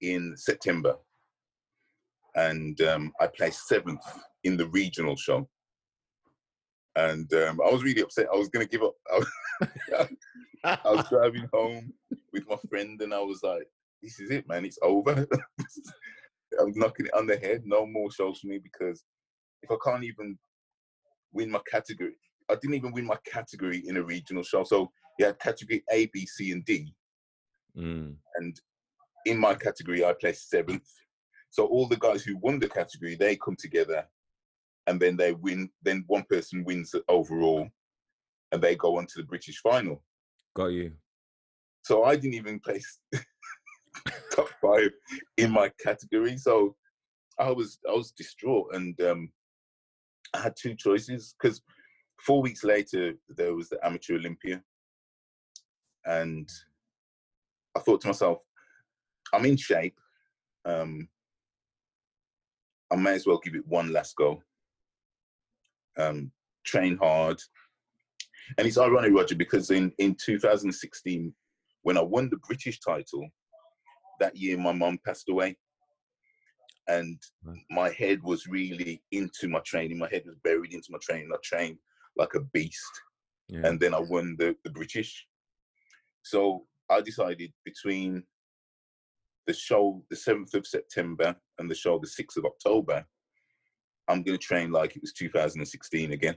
[0.00, 0.96] in September,
[2.34, 4.04] and um, I placed seventh
[4.42, 5.48] in the regional show.
[6.96, 8.28] And um, I was really upset.
[8.32, 8.94] I was going to give up.
[9.12, 9.18] I
[9.98, 10.08] was,
[10.64, 11.92] I was driving home
[12.32, 13.66] with my friend, and I was like,
[14.02, 14.64] "This is it, man.
[14.64, 15.26] It's over.
[16.60, 17.62] I'm knocking it on the head.
[17.64, 19.02] No more shows for me because
[19.62, 20.38] if I can't even
[21.34, 22.14] win my category,
[22.50, 24.64] I didn't even win my category in a regional show.
[24.64, 26.94] So you had category A, B, C, and D.
[27.76, 28.16] Mm.
[28.36, 28.60] And
[29.26, 30.88] in my category, I placed seventh.
[31.50, 34.06] So all the guys who won the category, they come together
[34.86, 35.70] and then they win.
[35.82, 37.68] Then one person wins overall,
[38.52, 40.02] and they go on to the British final.
[40.54, 40.92] Got you.
[41.82, 42.98] So I didn't even place
[44.32, 44.90] top five
[45.36, 46.36] in my category.
[46.36, 46.76] So
[47.38, 49.30] I was I was distraught, and um,
[50.34, 51.62] I had two choices because
[52.20, 54.62] four weeks later there was the Amateur Olympia,
[56.04, 56.48] and
[57.76, 58.38] I thought to myself,
[59.32, 59.98] I'm in shape.
[60.64, 61.08] Um,
[62.92, 64.42] I may as well give it one last go
[65.98, 66.30] um,
[66.64, 67.40] train hard.
[68.58, 71.32] And it's ironic, Roger, because in, in 2016,
[71.82, 73.28] when I won the British title,
[74.20, 75.56] that year my mom passed away.
[76.88, 77.18] And
[77.70, 79.98] my head was really into my training.
[79.98, 81.30] My head was buried into my training.
[81.32, 81.78] I trained
[82.16, 83.00] like a beast.
[83.48, 83.60] Yeah.
[83.64, 85.26] And then I won the, the British.
[86.22, 88.22] So I decided between
[89.46, 93.04] the show the 7th of September and the show the 6th of October
[94.08, 96.36] I'm going to train like it was 2016 again.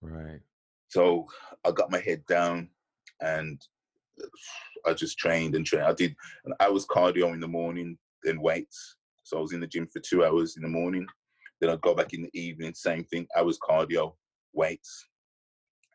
[0.00, 0.40] Right.
[0.88, 1.26] So
[1.64, 2.68] I got my head down
[3.20, 3.60] and
[4.22, 5.86] uh, I just trained and trained.
[5.86, 8.96] I did an hour's cardio in the morning, then weights.
[9.22, 11.06] So I was in the gym for two hours in the morning.
[11.60, 14.14] Then I'd go back in the evening, same thing, hours cardio,
[14.52, 15.06] weights.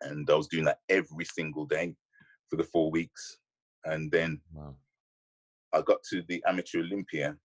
[0.02, 1.96] And I was doing that every single day
[2.50, 3.38] for the four weeks.
[3.86, 4.76] And then wow.
[5.74, 7.36] I got to the Amateur Olympia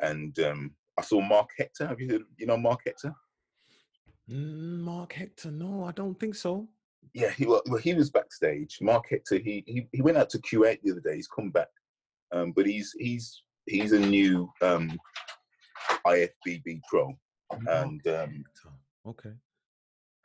[0.00, 1.86] and um, I saw Mark Hector.
[1.86, 2.22] Have you heard?
[2.36, 3.14] You know Mark Hector?
[4.30, 5.50] Mm, Mark Hector?
[5.50, 6.68] No, I don't think so.
[7.12, 8.78] Yeah, he well, he was backstage.
[8.80, 9.38] Mark Hector.
[9.38, 11.16] He, he he went out to Kuwait the other day.
[11.16, 11.68] He's come back,
[12.32, 14.98] um, but he's he's he's a new um,
[16.06, 17.12] IFBB pro,
[17.66, 18.44] and um,
[19.06, 19.32] okay,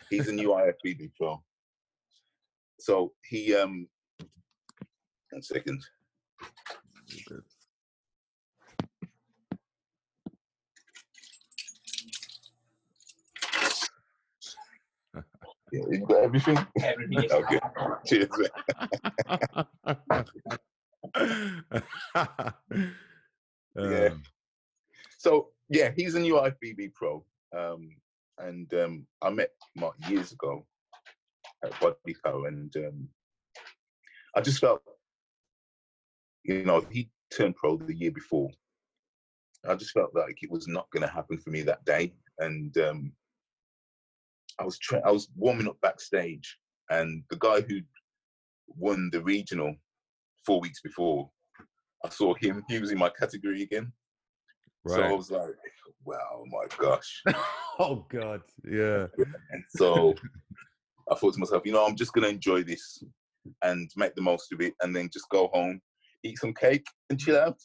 [0.09, 0.49] he's a new
[0.85, 1.41] IFBB pro.
[2.79, 3.87] So he um,
[5.31, 5.83] one second.
[7.27, 7.43] Good.
[15.71, 16.57] Yeah, you got everything?
[16.81, 17.59] Everything okay.
[18.03, 18.27] Cheers.
[23.75, 24.09] Yeah.
[24.11, 24.23] Um.
[25.17, 27.23] So yeah, he's a new IFBB pro.
[27.55, 27.89] Um,
[28.37, 30.65] and um, I met Mark years ago
[31.63, 33.09] at Body Co, and um,
[34.35, 34.81] I just felt
[36.43, 38.49] you know, he turned pro the year before.
[39.67, 42.75] I just felt like it was not going to happen for me that day, and
[42.77, 43.11] um,
[44.59, 46.57] I was tra- I was warming up backstage,
[46.89, 47.81] and the guy who
[48.67, 49.75] won the regional
[50.45, 51.29] four weeks before,
[52.05, 52.63] I saw him.
[52.69, 53.91] He was in my category again.
[54.85, 54.95] Right.
[54.95, 55.49] So I was like,
[56.05, 57.23] wow, my gosh.
[57.79, 58.41] oh God.
[58.69, 59.07] Yeah.
[59.51, 60.15] And so
[61.11, 63.03] I thought to myself, you know, I'm just gonna enjoy this
[63.63, 65.81] and make the most of it and then just go home,
[66.23, 67.57] eat some cake and chill out.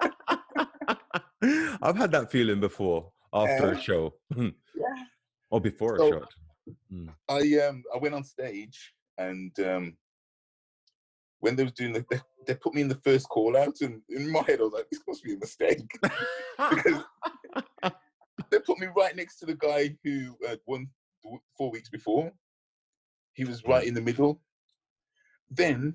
[1.82, 4.14] I've had that feeling before after a show.
[4.36, 4.50] yeah.
[5.50, 6.24] Or before so, a show.
[6.92, 7.08] Mm.
[7.28, 9.96] I um I went on stage and um
[11.40, 12.04] when they was doing the
[12.46, 14.86] they, put me in the first call out and in my head I was like,
[14.90, 15.90] this must be a mistake.
[16.70, 17.02] because
[18.50, 20.88] they put me right next to the guy who had won
[21.56, 22.32] four weeks before.
[23.32, 23.88] He was right mm.
[23.88, 24.40] in the middle.
[25.50, 25.94] Then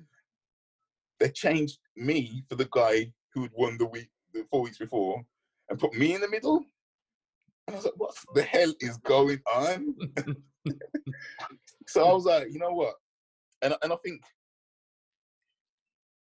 [1.18, 5.22] they changed me for the guy who had won the week the four weeks before
[5.68, 6.64] and put me in the middle.
[7.66, 9.94] And I was like, what the hell is going on?
[11.86, 12.94] so I was like, you know what?
[13.62, 14.22] And, and I think,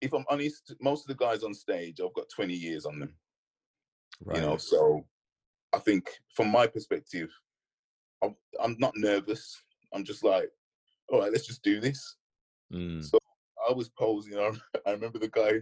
[0.00, 3.14] if I'm honest, most of the guys on stage, I've got 20 years on them.
[4.24, 4.36] Right.
[4.36, 5.04] You know, so
[5.72, 7.30] I think from my perspective,
[8.22, 9.62] I'm, I'm not nervous.
[9.92, 10.48] I'm just like,
[11.08, 12.16] all right, let's just do this.
[12.72, 13.04] Mm.
[13.04, 13.18] So
[13.68, 14.38] I was posing.
[14.38, 14.52] I,
[14.86, 15.60] I remember the guy,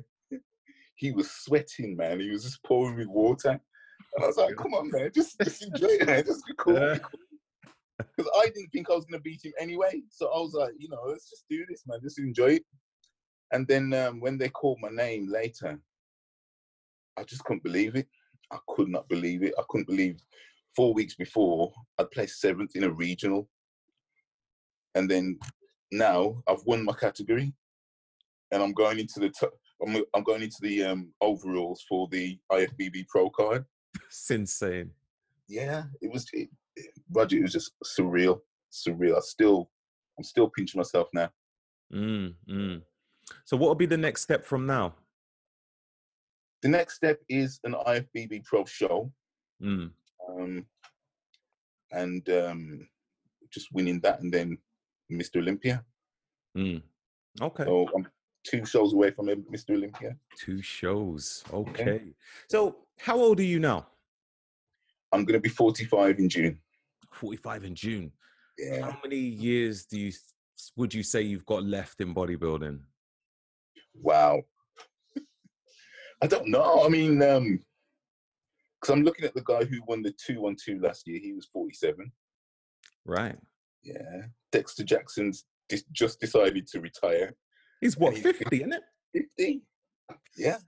[0.95, 2.21] he was sweating, man.
[2.21, 3.61] He was just pouring me water.
[4.15, 6.25] And I was like, come on, man, just, just enjoy it, man.
[6.25, 6.75] Just be cool.
[6.75, 10.03] Because I didn't think I was going to beat him anyway.
[10.11, 12.01] So I was like, you know, let's just do this, man.
[12.03, 12.65] Just enjoy it.
[13.53, 15.79] And then um, when they called my name later,
[17.17, 18.07] I just couldn't believe it.
[18.51, 19.55] I could not believe it.
[19.59, 20.21] I couldn't believe
[20.77, 23.49] four weeks before I'd placed seventh in a regional.
[24.95, 25.39] And then
[25.91, 27.53] now I've won my category
[28.53, 29.53] and I'm going into the top,
[29.85, 33.65] I'm, I'm going into the um, overalls for the IFBB Pro card.
[34.07, 34.91] It's insane.
[35.49, 36.27] Yeah, it was.
[36.33, 36.51] It,
[37.11, 38.41] Roger, it was just surreal,
[38.73, 39.17] surreal.
[39.17, 39.71] I still,
[40.19, 41.31] I'm still pinching myself now.
[41.93, 42.83] Mm, mm.
[43.45, 44.95] So, what will be the next step from now?
[46.63, 49.13] The next step is an IFBB Pro show,
[49.63, 49.91] mm.
[50.29, 50.67] um,
[51.93, 52.89] and um,
[53.53, 54.59] just winning that, and then
[55.11, 55.37] Mr.
[55.37, 55.85] Olympia.
[56.57, 56.83] Mm.
[57.41, 57.65] Okay.
[57.65, 58.07] So I'm
[58.45, 59.71] two shows away from Mr.
[59.71, 60.17] Olympia.
[60.37, 61.45] Two shows.
[61.53, 62.03] Okay.
[62.51, 63.87] So, how old are you now?
[65.13, 66.59] I'm going to be 45 in June.
[67.13, 68.13] 45 in June.
[68.59, 68.91] Yeah.
[68.91, 70.13] How many years do you
[70.77, 72.81] would you say you've got left in bodybuilding?
[74.01, 74.43] Wow.
[76.23, 76.85] I don't know.
[76.85, 77.61] I mean, um,
[78.81, 81.19] because I'm looking at the guy who won the two one two last year.
[81.21, 82.11] He was 47.
[83.05, 83.37] Right.
[83.83, 84.23] Yeah.
[84.53, 85.45] Dexter Jackson's
[85.93, 87.35] just decided to retire.
[87.81, 88.83] He's what, 50, isn't it?
[89.37, 89.63] 50.
[90.37, 90.59] Yeah.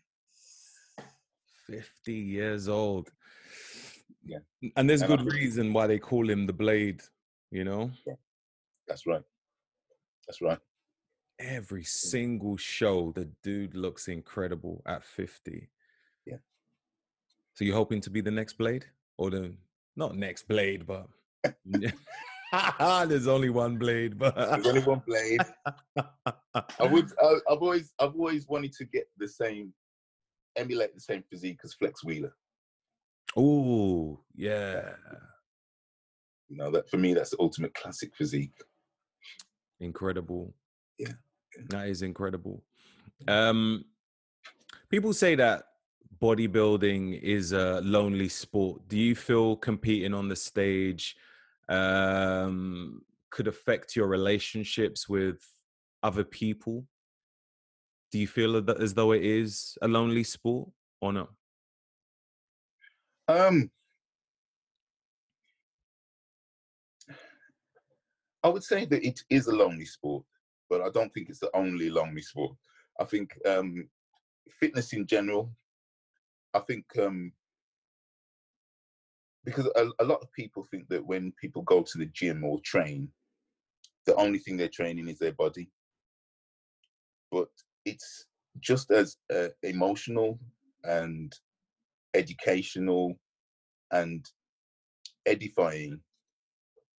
[1.66, 3.10] 50 years old.
[4.24, 4.38] Yeah.
[4.76, 7.02] And there's and good I, reason why they call him the blade,
[7.50, 7.90] you know?
[8.06, 8.14] Yeah.
[8.86, 9.22] That's right.
[10.26, 10.58] That's right.
[11.40, 15.70] Every single show, the dude looks incredible at 50.
[16.26, 16.36] Yeah.
[17.54, 18.84] So you're hoping to be the next blade?
[19.16, 19.54] Or the
[19.96, 21.08] not next blade, but
[23.08, 25.40] There's only one blade, but there's only one blade.
[25.96, 27.10] I would.
[27.22, 27.92] I, have always.
[27.98, 29.72] I've always wanted to get the same,
[30.56, 32.34] emulate the same physique as Flex Wheeler.
[33.36, 34.90] Oh yeah.
[36.48, 38.58] You know that for me, that's the ultimate classic physique.
[39.78, 40.52] Incredible.
[40.98, 41.12] Yeah.
[41.68, 42.62] That is incredible.
[43.28, 43.84] Um,
[44.88, 45.64] people say that
[46.20, 48.88] bodybuilding is a lonely sport.
[48.88, 51.16] Do you feel competing on the stage?
[51.70, 55.40] um, could affect your relationships with
[56.02, 56.84] other people?
[58.10, 60.68] Do you feel that as though it is a lonely sport
[61.00, 61.30] or not?
[63.28, 63.70] Um,
[68.42, 70.24] I would say that it is a lonely sport,
[70.70, 72.56] but I don't think it's the only lonely sport.
[73.00, 73.88] I think um,
[74.60, 75.50] fitness in general.
[76.54, 77.32] I think um,
[79.44, 82.60] because a, a, lot of people think that when people go to the gym or
[82.64, 83.08] train,
[84.06, 85.68] the only thing they're training is their body.
[87.32, 87.48] But
[87.84, 88.26] it's
[88.60, 90.38] just as uh, emotional
[90.84, 91.32] and
[92.14, 93.18] educational
[93.92, 94.28] and
[95.26, 96.00] edifying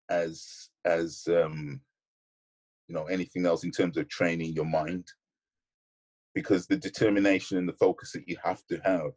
[0.10, 1.82] as as um,
[2.92, 5.08] you know anything else in terms of training your mind
[6.36, 9.12] because the determination and the focus that you have to have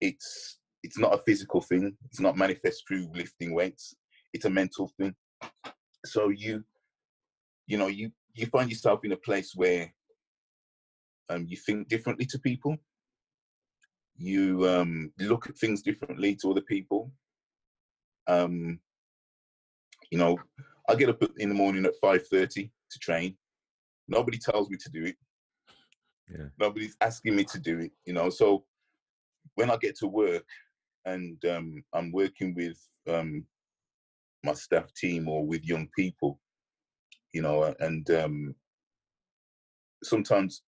[0.00, 1.96] it's it's not a physical thing.
[2.04, 3.96] It's not manifest through lifting weights.
[4.32, 5.12] It's a mental thing.
[6.04, 6.62] So you,
[7.66, 9.92] you know, you you find yourself in a place where
[11.30, 12.76] um, you think differently to people.
[14.16, 17.10] You um, look at things differently to other people.
[18.28, 18.78] Um,
[20.10, 20.38] you know,
[20.88, 23.36] I get up in the morning at five thirty to train.
[24.08, 25.16] Nobody tells me to do it.
[26.30, 26.46] Yeah.
[26.58, 27.92] Nobody's asking me to do it.
[28.06, 28.64] You know, so
[29.54, 30.46] when I get to work
[31.04, 33.44] and um, I'm working with um,
[34.42, 36.40] my staff team or with young people,
[37.34, 38.54] you know, and um,
[40.02, 40.62] sometimes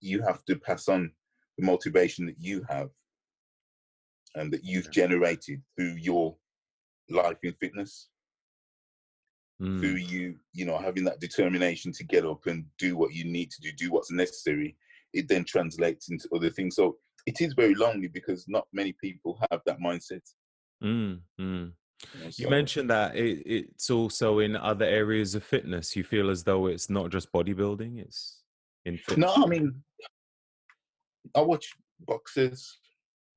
[0.00, 1.10] you have to pass on
[1.56, 2.90] the motivation that you have
[4.34, 6.36] and that you've generated through your
[7.08, 8.08] life in fitness
[9.60, 9.80] mm.
[9.80, 13.50] through you you know having that determination to get up and do what you need
[13.50, 14.76] to do do what's necessary
[15.12, 19.38] it then translates into other things so it is very lonely because not many people
[19.50, 20.22] have that mindset
[20.82, 21.72] mm, mm.
[22.12, 22.42] You, know, so.
[22.42, 26.66] you, mentioned that it, it's also in other areas of fitness you feel as though
[26.66, 28.42] it's not just bodybuilding it's
[28.84, 29.34] in fitness.
[29.36, 29.82] no i mean
[31.34, 32.78] I watch boxers,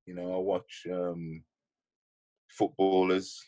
[0.05, 1.43] you know, I watch um,
[2.49, 3.39] footballers.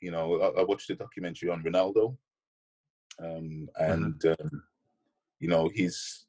[0.00, 2.16] You know, I, I, watched the documentary on Ronaldo,
[3.22, 3.92] um, uh-huh.
[3.92, 4.62] and um,
[5.38, 6.26] you know his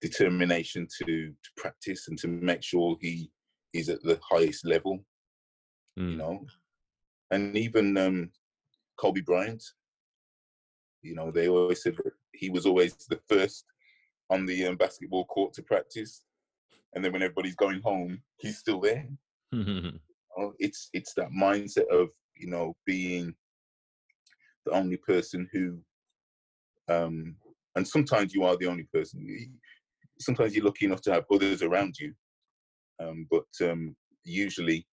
[0.00, 3.30] determination to to practice and to make sure he
[3.72, 5.04] is at the highest level.
[5.98, 6.10] Mm.
[6.12, 6.46] You know,
[7.30, 8.30] and even um,
[8.96, 9.62] Kobe Bryant.
[11.02, 11.96] You know, they always said
[12.34, 13.64] he was always the first
[14.28, 16.24] on the um, basketball court to practice
[16.94, 19.06] and then when everybody's going home, he's still there.
[19.52, 19.92] you
[20.36, 22.08] know, it's it's that mindset of
[22.40, 23.34] you know being
[24.66, 25.78] the only person who,
[26.88, 27.36] um,
[27.76, 29.24] and sometimes you are the only person.
[30.18, 32.12] Sometimes you're lucky enough to have others around you,
[33.00, 34.86] um, but um, usually,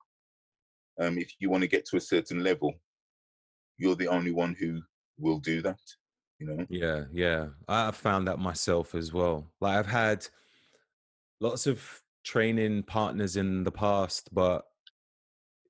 [0.99, 2.73] um, if you want to get to a certain level,
[3.77, 4.81] you're the only one who
[5.17, 5.79] will do that.
[6.39, 6.65] You know.
[6.69, 7.47] Yeah, yeah.
[7.67, 9.51] I have found that myself as well.
[9.59, 10.27] Like I've had
[11.39, 14.65] lots of training partners in the past, but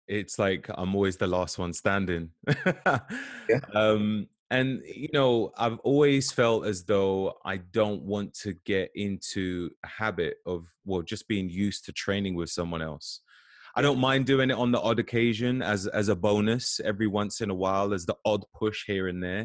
[0.07, 2.31] it's like I'm always the last one standing.
[2.65, 3.59] yeah.
[3.73, 9.69] Um, and you know, I've always felt as though I don't want to get into
[9.83, 13.21] a habit of well, just being used to training with someone else.
[13.75, 17.41] I don't mind doing it on the odd occasion as as a bonus every once
[17.41, 19.43] in a while as the odd push here and there.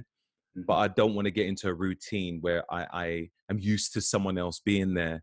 [0.57, 0.63] Mm-hmm.
[0.67, 4.01] But I don't want to get into a routine where I, I am used to
[4.01, 5.23] someone else being there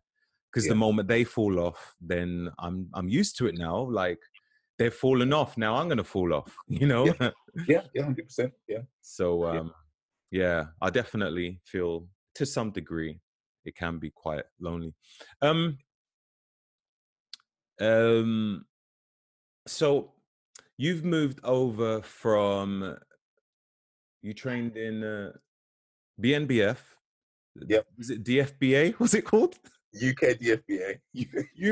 [0.52, 0.72] because yeah.
[0.72, 4.18] the moment they fall off then i'm i'm used to it now like
[4.80, 7.04] they're falling off now i'm gonna fall off you know?
[7.04, 7.30] Yeah.
[7.68, 8.78] Yeah, yeah 100% yeah.
[9.02, 9.72] So um
[10.30, 10.42] yeah.
[10.42, 13.20] yeah i definitely feel to some degree
[13.66, 14.94] it can be quite lonely.
[15.42, 15.76] Um
[17.78, 18.64] um
[19.66, 20.14] so
[20.78, 22.96] you've moved over from
[24.22, 25.32] you trained in uh,
[26.22, 26.78] BNBF
[27.68, 29.58] yeah was it DFBA was it called?
[29.94, 31.00] UK DFBA.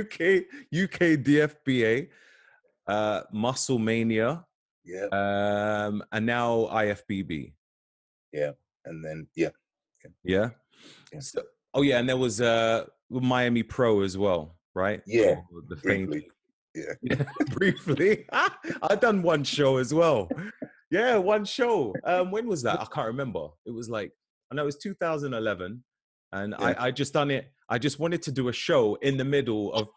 [0.01, 0.45] UK
[0.85, 2.09] UK DFBA,
[2.89, 4.45] uh, Musclemania.
[4.85, 5.07] Yeah.
[5.13, 7.53] Um, and now IFBB.
[8.33, 8.53] Yeah,
[8.85, 9.49] and then yeah.
[10.05, 10.15] Okay.
[10.25, 10.51] Yeah.
[11.13, 11.21] yeah.
[11.21, 11.43] So,
[11.75, 15.03] oh yeah, and there was uh Miami Pro as well, right?
[15.07, 15.37] Yeah.
[15.55, 16.29] Oh, the briefly.
[16.75, 17.25] Yeah.
[17.51, 18.27] briefly.
[18.33, 20.29] I've done one show as well.
[20.91, 21.95] Yeah, one show.
[22.05, 22.81] Um, when was that?
[22.81, 23.49] I can't remember.
[23.67, 24.13] It was like
[24.51, 25.85] I know it was 2011,
[26.33, 26.67] and yeah.
[26.67, 29.73] I I just done it I just wanted to do a show in the middle
[29.75, 29.89] of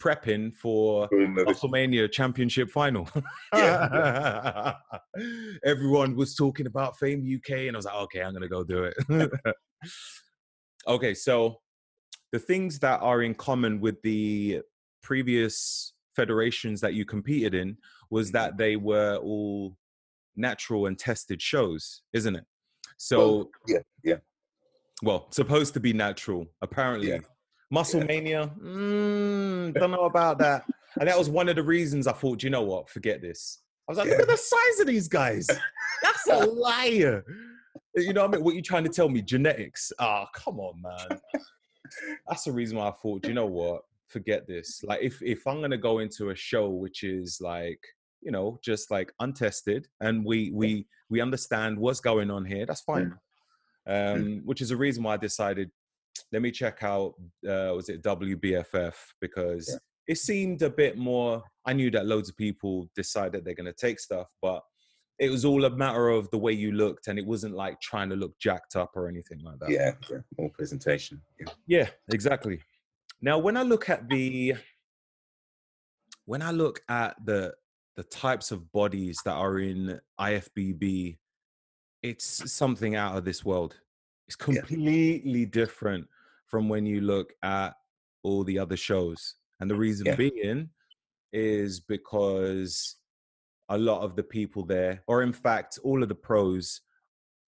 [0.00, 3.08] prepping for Musclemania Championship Final.
[5.64, 8.84] Everyone was talking about Fame UK, and I was like, okay, I'm gonna go do
[8.84, 8.94] it.
[10.86, 11.60] okay, so
[12.32, 14.62] the things that are in common with the
[15.02, 17.76] previous federations that you competed in
[18.10, 18.38] was mm-hmm.
[18.38, 19.76] that they were all
[20.36, 22.44] natural and tested shows, isn't it?
[22.96, 24.16] So well, yeah, yeah
[25.02, 27.08] well, supposed to be natural, apparently.
[27.08, 27.18] Yeah.
[27.70, 28.06] Muscle yeah.
[28.06, 30.64] Mania, mm, don't know about that.
[30.98, 33.62] and that was one of the reasons I thought, you know what, forget this.
[33.88, 34.12] I was like, yeah.
[34.12, 35.46] look at the size of these guys.
[36.02, 37.24] That's a liar.
[37.96, 38.44] You know what I mean?
[38.44, 39.22] What you trying to tell me?
[39.22, 39.92] Genetics?
[39.98, 41.20] Ah, oh, come on, man.
[42.28, 44.82] That's the reason why I thought, you know what, forget this.
[44.84, 47.80] Like, if if I'm gonna go into a show which is like,
[48.20, 52.82] you know, just like untested, and we we we understand what's going on here, that's
[52.82, 53.12] fine.
[53.86, 54.44] Um, mm.
[54.44, 55.70] which is a reason why I decided
[56.32, 57.14] let me check out
[57.48, 59.78] uh, was it WBFF because yeah.
[60.06, 61.42] it seemed a bit more.
[61.66, 64.62] I knew that loads of people decided they're going to take stuff, but
[65.18, 68.08] it was all a matter of the way you looked, and it wasn't like trying
[68.10, 69.70] to look jacked up or anything like that.
[69.70, 70.18] Yeah, yeah.
[70.38, 71.20] more presentation.
[71.38, 71.52] Yeah.
[71.66, 72.60] yeah, exactly.
[73.20, 74.54] Now, when I look at the
[76.24, 77.54] when I look at the
[77.96, 81.18] the types of bodies that are in IFBB
[82.02, 83.76] it's something out of this world.
[84.30, 85.46] It's completely yeah.
[85.50, 86.06] different
[86.46, 87.74] from when you look at
[88.22, 89.34] all the other shows.
[89.58, 90.14] And the reason yeah.
[90.14, 90.68] being
[91.32, 92.94] is because
[93.70, 96.82] a lot of the people there, or in fact, all of the pros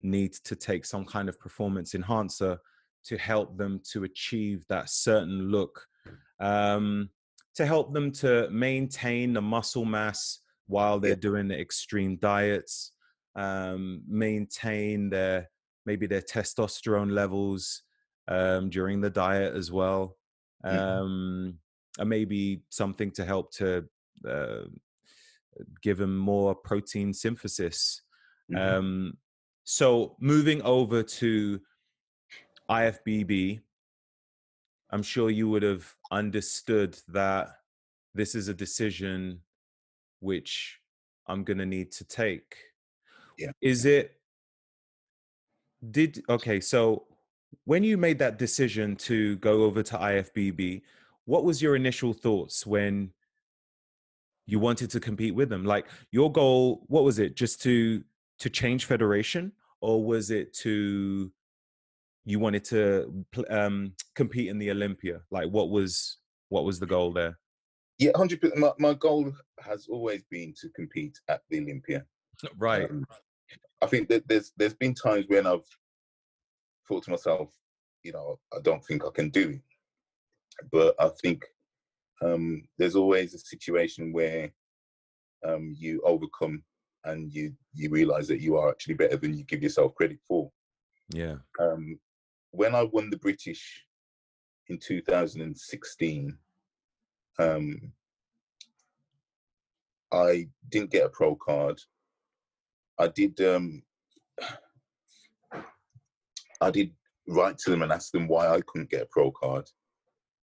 [0.00, 2.58] need to take some kind of performance enhancer
[3.04, 5.86] to help them to achieve that certain look,
[6.40, 7.10] um,
[7.56, 12.92] to help them to maintain the muscle mass while they're doing the extreme diets,
[13.36, 15.46] um, maintain their
[15.90, 17.82] maybe their testosterone levels
[18.28, 20.16] um, during the diet as well,
[20.64, 20.78] mm-hmm.
[20.78, 21.54] um,
[21.98, 23.84] and maybe something to help to
[24.28, 24.66] uh,
[25.82, 28.02] give them more protein synthesis.
[28.52, 28.76] Mm-hmm.
[28.76, 29.18] Um,
[29.64, 31.60] so moving over to
[32.70, 33.60] IFBB,
[34.92, 37.48] I'm sure you would have understood that
[38.14, 39.40] this is a decision
[40.20, 40.78] which
[41.26, 42.54] I'm going to need to take.
[43.38, 43.50] Yeah.
[43.60, 44.19] Is it
[45.90, 47.04] did okay, so
[47.64, 50.82] when you made that decision to go over to IFBB,
[51.24, 53.10] what was your initial thoughts when
[54.46, 55.64] you wanted to compete with them?
[55.64, 57.36] Like your goal, what was it?
[57.36, 58.02] Just to
[58.40, 61.30] to change federation or was it to
[62.24, 65.20] you wanted to um, compete in the Olympia?
[65.30, 66.18] Like what was
[66.48, 67.38] what was the goal there?
[67.98, 68.58] Yeah, hundred percent.
[68.58, 72.04] My, my goal has always been to compete at the Olympia.
[72.58, 72.90] Right.
[72.90, 73.04] Um,
[73.82, 75.66] I think that there's there's been times when I've
[76.86, 77.50] thought to myself,
[78.02, 79.60] you know, I don't think I can do it.
[80.70, 81.44] But I think
[82.22, 84.50] um, there's always a situation where
[85.46, 86.62] um, you overcome
[87.04, 90.50] and you you realize that you are actually better than you give yourself credit for.
[91.12, 91.36] Yeah.
[91.58, 91.98] Um,
[92.50, 93.84] when I won the British
[94.68, 96.36] in 2016,
[97.38, 97.92] um,
[100.12, 101.80] I didn't get a pro card.
[103.00, 103.40] I did.
[103.40, 103.82] Um,
[106.60, 106.92] I did
[107.26, 109.68] write to them and ask them why I couldn't get a pro card,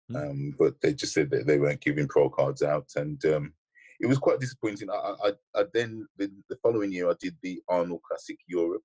[0.09, 0.15] hmm.
[0.15, 3.53] um, but they just said that they weren't giving pro cards out, and um,
[3.99, 4.89] it was quite disappointing.
[4.89, 8.83] I, I, I then the, the, following year I did the Arnold Classic Europe,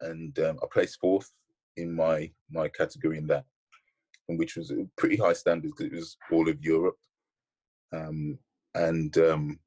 [0.00, 1.30] and um, I placed fourth
[1.76, 3.44] in my my category in that,
[4.28, 6.98] and which was a pretty high standard because it was all of Europe,
[7.92, 8.36] um,
[8.74, 9.60] and um,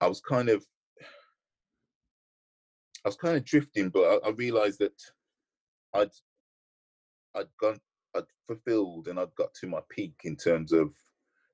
[0.00, 0.64] I was kind of
[3.04, 4.98] I was kind of drifting, but I, I realized that
[5.94, 6.10] I'd
[7.34, 7.78] I'd gone
[8.16, 10.90] I'd fulfilled and I'd got to my peak in terms of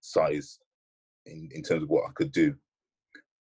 [0.00, 0.58] size,
[1.26, 2.54] in, in terms of what I could do.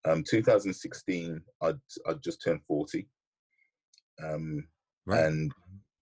[0.05, 3.07] Um, 2016, I'd I'd just turned 40,
[4.25, 4.65] um,
[5.07, 5.25] right.
[5.25, 5.53] and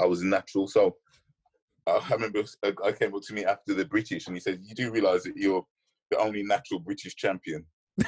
[0.01, 0.69] I was natural.
[0.69, 0.97] So
[1.87, 4.75] I remember a guy came up to me after the British, and he said, "You
[4.75, 5.65] do realize that you're
[6.11, 7.67] the only natural British champion."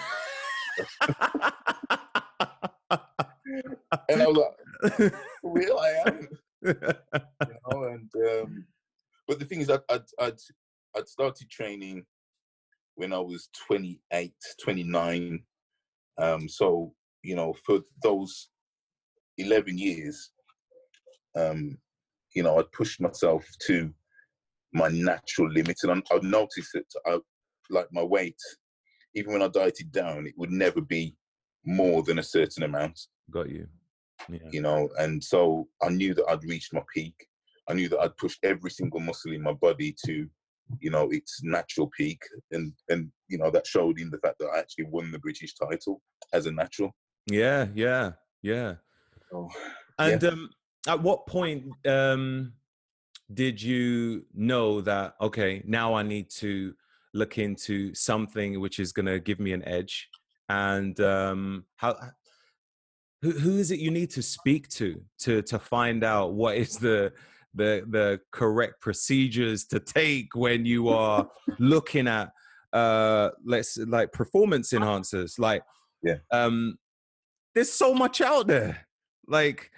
[4.08, 5.12] and I was like,
[5.42, 6.28] "Real, I am."
[6.62, 6.74] you
[7.70, 8.66] know, and um,
[9.26, 10.38] but the thing is, I'd, I'd I'd
[10.96, 12.04] I'd started training
[12.96, 15.40] when I was 28, 29.
[16.20, 18.48] Um, so you know, for those
[19.38, 20.30] 11 years,
[21.36, 21.78] um,
[22.34, 23.92] you know, I'd pushed myself to
[24.72, 27.18] my natural limit, and I'd noticed that I,
[27.70, 28.40] like my weight,
[29.14, 31.16] even when I dieted down, it would never be
[31.64, 32.98] more than a certain amount.
[33.30, 33.66] Got you.
[34.28, 34.48] Yeah.
[34.50, 37.14] You know, and so I knew that I'd reached my peak.
[37.68, 40.26] I knew that I'd pushed every single muscle in my body to,
[40.80, 44.50] you know, its natural peak, and and you know that showed in the fact that
[44.54, 46.00] I actually won the British title
[46.32, 46.94] as a natural.
[47.26, 48.74] Yeah, yeah, yeah.
[49.98, 50.28] And yeah.
[50.28, 50.50] um,
[50.86, 52.52] at what point um,
[53.32, 56.74] did you know that okay, now I need to
[57.14, 60.08] look into something which is going to give me an edge?
[60.48, 61.96] And um, how
[63.22, 66.76] who, who is it you need to speak to to to find out what is
[66.78, 67.12] the
[67.54, 71.28] the the correct procedures to take when you are
[71.58, 72.30] looking at
[72.72, 75.38] uh let's like performance enhancers?
[75.38, 75.62] Like
[76.02, 76.16] yeah.
[76.32, 76.78] um
[77.54, 78.86] there's so much out there.
[79.26, 79.70] Like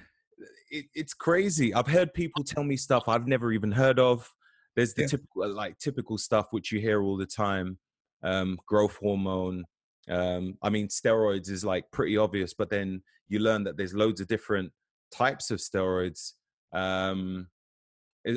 [0.71, 1.75] it, it's crazy.
[1.75, 4.33] I've heard people tell me stuff i've never even heard of
[4.77, 5.09] there's the yeah.
[5.09, 7.79] typical like typical stuff which you hear all the time
[8.23, 9.65] um growth hormone
[10.11, 14.21] um, I mean, steroids is like pretty obvious, but then you learn that there's loads
[14.21, 14.73] of different
[15.13, 16.33] types of steroids.
[16.73, 17.49] Um,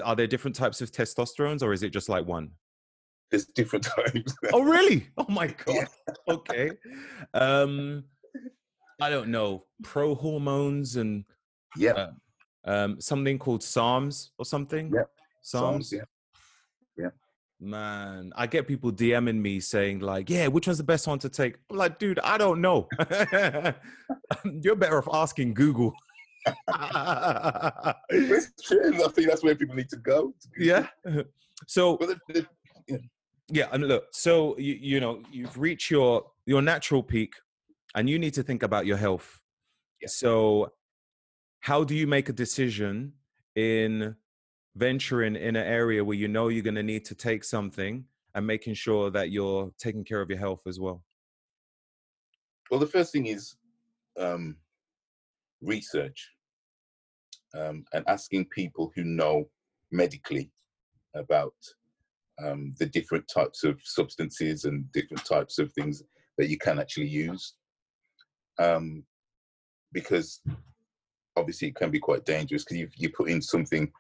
[0.04, 2.52] are there different types of testosterones, or is it just like one?
[3.32, 4.36] There's different types.
[4.54, 5.08] oh, really?
[5.18, 5.76] Oh my god.
[5.76, 5.86] Yeah.
[6.30, 6.72] okay.
[7.34, 8.04] Um,
[9.02, 11.26] I don't know pro hormones and
[11.76, 12.12] yeah, uh,
[12.66, 14.92] um, something called SARMs or something.
[14.94, 15.04] Yeah.
[15.44, 16.04] SARMs yeah, yeah.
[17.64, 21.30] Man, I get people DMing me saying like, "Yeah, which one's the best one to
[21.30, 22.90] take?" I'm like, "Dude, I don't know.
[24.62, 25.94] You're better off asking Google."
[28.10, 29.04] it's true.
[29.04, 30.34] I think that's where people need to go.
[30.58, 30.88] Yeah.
[31.66, 31.98] So,
[32.90, 32.98] yeah.
[33.48, 37.36] yeah, and look, so you you know you've reached your your natural peak,
[37.96, 39.40] and you need to think about your health.
[40.02, 40.10] Yeah.
[40.10, 40.74] So,
[41.62, 43.14] how do you make a decision
[43.56, 44.18] in
[44.76, 48.06] venturing in an area where you know you're going to need to take something
[48.36, 51.04] and making sure that you're taking care of your health as well?
[52.72, 53.56] Well, the first thing is
[54.20, 54.56] um,
[55.62, 56.32] research
[57.56, 59.46] um, and asking people who know
[59.92, 60.52] medically
[61.16, 61.54] about
[62.44, 66.02] um, the different types of substances and different types of things
[66.38, 67.54] that you can actually use.
[68.60, 69.04] Um,
[69.92, 70.42] because
[71.36, 73.92] obviously it can be quite dangerous because you, you put in something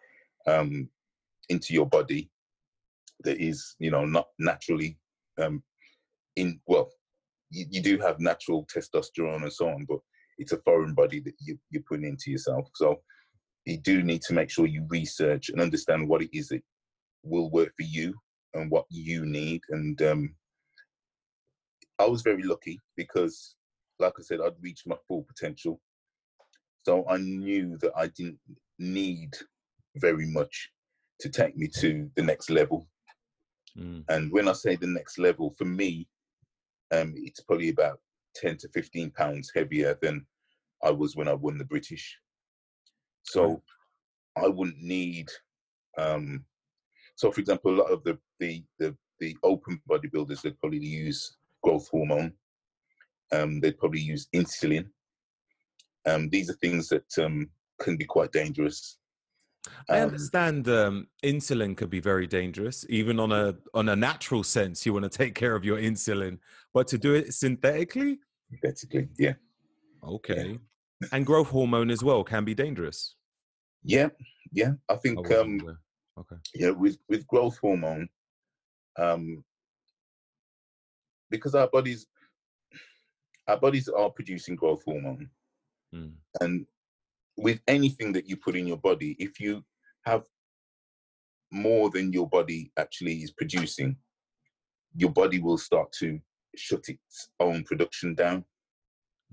[0.47, 0.89] um,
[1.49, 2.29] into your body
[3.23, 4.97] that is, you know, not naturally
[5.41, 5.63] um,
[6.35, 6.89] in, well,
[7.49, 9.99] you, you do have natural testosterone and so on, but
[10.37, 12.69] it's a foreign body that you, you're putting into yourself.
[12.75, 13.01] So
[13.65, 16.61] you do need to make sure you research and understand what it is that
[17.23, 18.13] will work for you
[18.53, 19.61] and what you need.
[19.69, 20.35] And um,
[21.99, 23.55] I was very lucky because,
[23.99, 25.79] like I said, I'd reached my full potential.
[26.83, 28.39] So I knew that I didn't
[28.79, 29.31] need
[29.95, 30.69] very much
[31.19, 32.87] to take me to the next level.
[33.77, 34.03] Mm.
[34.09, 36.07] And when I say the next level, for me,
[36.91, 37.99] um, it's probably about
[38.35, 40.25] 10 to 15 pounds heavier than
[40.83, 42.17] I was when I won the British.
[43.23, 43.61] So
[44.35, 45.29] I wouldn't need,
[45.97, 46.43] um,
[47.15, 51.37] so for example, a lot of the, the, the, the open bodybuilders, they'd probably use
[51.63, 52.33] growth hormone.
[53.31, 54.87] Um, they'd probably use insulin.
[56.05, 58.97] Um, these are things that um, can be quite dangerous.
[59.89, 64.43] I um, understand um, insulin could be very dangerous, even on a on a natural
[64.43, 64.85] sense.
[64.85, 66.39] You want to take care of your insulin,
[66.73, 69.33] but to do it synthetically, synthetically, yeah,
[70.05, 70.59] okay.
[71.01, 71.07] Yeah.
[71.11, 73.15] And growth hormone as well can be dangerous.
[73.83, 74.09] Yeah,
[74.51, 74.73] yeah.
[74.89, 75.59] I think oh, um,
[76.19, 76.35] okay.
[76.55, 78.09] Yeah, with with growth hormone,
[78.97, 79.43] um,
[81.29, 82.05] because our bodies
[83.47, 85.29] our bodies are producing growth hormone,
[85.93, 86.11] mm.
[86.41, 86.65] and
[87.37, 89.63] with anything that you put in your body, if you
[90.05, 90.23] have
[91.51, 93.95] more than your body actually is producing,
[94.95, 96.19] your body will start to
[96.55, 98.43] shut its own production down.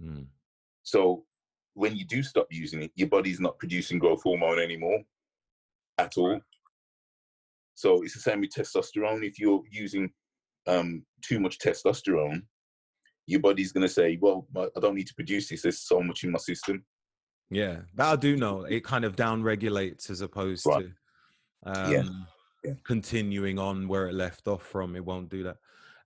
[0.03, 0.26] Mm.
[0.82, 1.24] So
[1.74, 5.01] when you do stop using it, your body's not producing growth hormone anymore
[5.98, 6.40] at all.
[7.74, 9.26] So it's the same with testosterone.
[9.26, 10.11] If you're using
[10.66, 12.42] um, too much testosterone,
[13.26, 15.62] your body's going to say, "Well, I don't need to produce this.
[15.62, 16.84] There's so much in my system."
[17.51, 18.62] Yeah, that I do know.
[18.62, 20.86] It kind of down regulates as opposed right.
[21.64, 22.03] to um, yeah.
[22.64, 22.74] Yeah.
[22.84, 24.94] continuing on where it left off from.
[24.94, 25.57] It won't do that.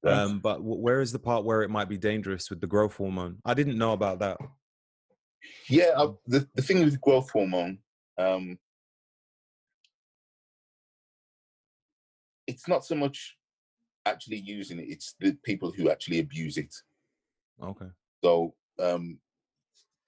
[0.02, 0.14] Right.
[0.14, 2.96] Um, but w- where is the part where it might be dangerous with the growth
[2.96, 3.38] hormone?
[3.44, 4.38] I didn't know about that.
[5.68, 7.78] Yeah, I, the the thing with growth hormone,
[8.18, 8.58] um,
[12.46, 13.36] it's not so much
[14.06, 16.74] actually using it; it's the people who actually abuse it.
[17.62, 17.88] Okay.
[18.22, 19.18] So um,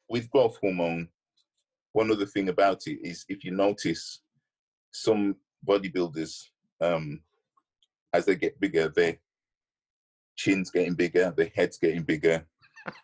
[0.08, 1.08] with growth hormone,
[1.96, 4.20] one other thing about it is if you notice
[4.92, 5.34] some
[5.66, 6.42] bodybuilders
[6.82, 7.22] um,
[8.12, 9.16] as they get bigger their
[10.36, 12.46] chin's getting bigger their head's getting bigger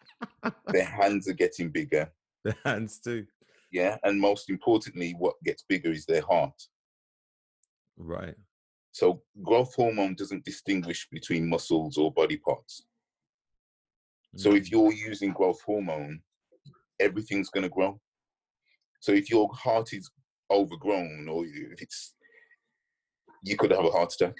[0.66, 2.12] their hands are getting bigger.
[2.44, 3.24] Their hands too.
[3.72, 6.60] Yeah and most importantly what gets bigger is their heart.
[7.96, 8.36] Right.
[8.92, 12.84] So growth hormone doesn't distinguish between muscles or body parts.
[14.36, 14.40] Mm.
[14.40, 14.72] so if mm.
[14.72, 16.20] you're using growth hormone
[17.00, 17.98] everything's going to grow
[19.02, 20.08] so if your heart is
[20.48, 22.14] overgrown or if it's,
[23.42, 24.36] you could have a heart attack.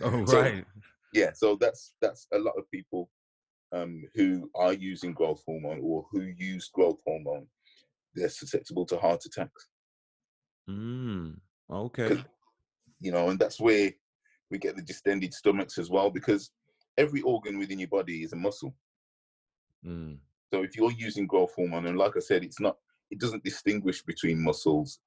[0.00, 0.64] Oh, right.
[1.12, 3.10] Yeah, so that's that's a lot of people
[3.72, 7.48] um, who are using growth hormone or who use growth hormone.
[8.14, 9.66] They're susceptible to heart attacks.
[10.70, 12.22] Mm, okay.
[13.00, 13.90] You know, and that's where
[14.52, 16.52] we get the distended stomachs as well, because
[16.98, 18.76] every organ within your body is a muscle.
[19.84, 20.18] Mm.
[20.54, 22.76] So if you're using growth hormone, and like I said, it's not
[23.12, 24.98] it doesn't distinguish between muscles.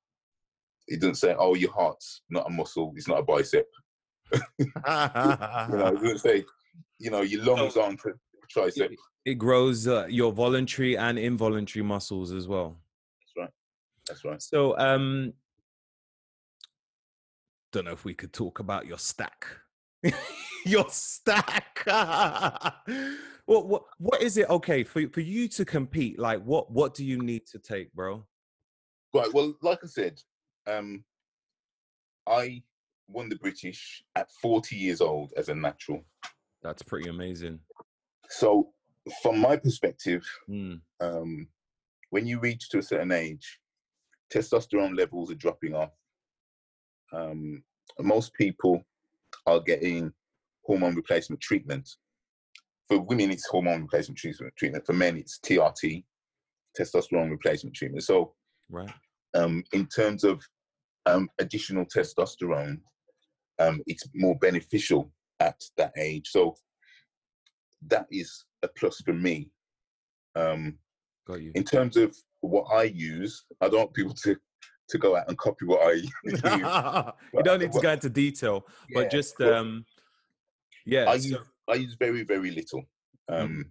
[0.87, 3.67] It doesn't say, "Oh, your heart's not a muscle; it's not a bicep."
[4.31, 4.39] you
[4.85, 6.45] know, it doesn't say,
[6.99, 8.13] you know, your lungs aren't a
[8.55, 8.91] tricep.
[8.91, 12.77] It, it grows uh, your voluntary and involuntary muscles as well.
[13.19, 13.49] That's right.
[14.07, 14.41] That's right.
[14.41, 15.33] So, um,
[17.71, 19.47] don't know if we could talk about your stack.
[20.65, 21.83] your stack.
[23.45, 24.49] what what what is it?
[24.49, 28.25] Okay, for for you to compete, like what what do you need to take, bro?
[29.13, 29.31] Right.
[29.33, 30.19] Well, like I said,
[30.67, 31.03] um,
[32.27, 32.63] I
[33.07, 36.03] won the British at 40 years old as a natural.
[36.63, 37.59] That's pretty amazing.
[38.29, 38.69] So,
[39.21, 40.81] from my perspective, mm.
[40.99, 41.47] um,
[42.09, 43.59] when you reach to a certain age,
[44.33, 45.91] testosterone levels are dropping off.
[47.13, 47.63] Um,
[47.99, 48.83] most people
[49.45, 50.11] are getting
[50.63, 51.87] hormone replacement treatment.
[52.89, 54.85] For women, it's hormone replacement treatment.
[54.85, 56.03] For men, it's TRT,
[56.79, 58.03] testosterone replacement treatment.
[58.03, 58.33] So,
[58.69, 58.91] right.
[59.33, 60.41] Um, in terms of
[61.05, 62.79] um, additional testosterone,
[63.59, 66.29] um, it's more beneficial at that age.
[66.29, 66.55] So
[67.87, 69.49] that is a plus for me.
[70.35, 70.77] Um,
[71.27, 71.51] Got you.
[71.55, 74.35] In terms of what I use, I don't want people to
[74.87, 75.91] to go out and copy what I
[76.23, 76.41] use.
[77.33, 79.83] you don't need to go into detail, yeah, but just um,
[80.85, 81.09] yeah.
[81.09, 81.29] I so.
[81.29, 81.37] use
[81.69, 82.83] I use very very little.
[83.29, 83.35] Hmm.
[83.35, 83.63] Um, mm.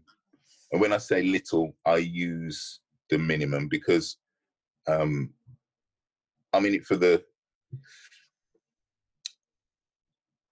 [0.73, 4.17] And when I say little, I use the minimum because
[4.89, 5.33] um,
[6.53, 7.23] I'm in it for the.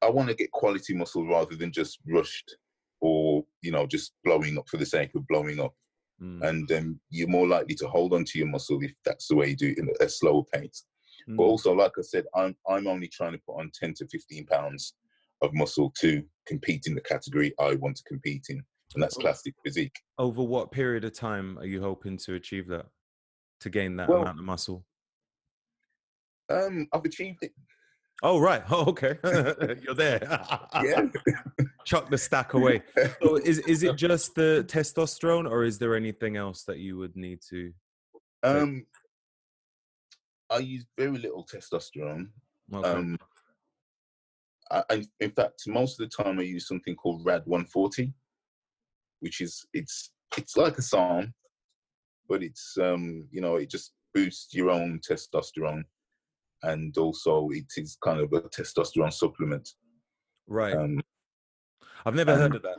[0.00, 2.56] I want to get quality muscle rather than just rushed
[3.00, 5.74] or you know just blowing up for the sake of blowing up.
[6.22, 6.48] Mm.
[6.48, 9.48] And um, you're more likely to hold on to your muscle if that's the way
[9.48, 10.84] you do it in a slower pace.
[11.28, 11.36] Mm.
[11.36, 14.46] But also, like I said, I'm I'm only trying to put on 10 to 15
[14.46, 14.94] pounds
[15.42, 18.62] of muscle to compete in the category I want to compete in,
[18.94, 19.96] and that's classic physique.
[20.18, 22.86] Over what period of time are you hoping to achieve that?
[23.60, 24.84] To gain that well, amount of muscle?
[26.50, 27.52] Um, I've achieved it.
[28.22, 28.62] Oh right.
[28.70, 29.18] Oh okay.
[29.82, 30.20] You're there.
[30.82, 31.02] yeah.
[31.84, 32.82] Chuck the stack away.
[33.22, 37.16] So is is it just the testosterone, or is there anything else that you would
[37.16, 37.72] need to?
[38.44, 38.86] Um,
[40.50, 42.28] I use very little testosterone.
[42.72, 42.88] Okay.
[42.88, 43.18] Um,
[44.72, 48.12] I, I, in fact, most of the time I use something called Rad 140,
[49.20, 51.32] which is it's it's like a SARM,
[52.28, 55.84] but it's um you know it just boosts your own testosterone
[56.64, 59.68] and also it is kind of a testosterone supplement.
[60.46, 60.74] Right.
[60.74, 61.00] Um,
[62.04, 62.76] I've never heard of that.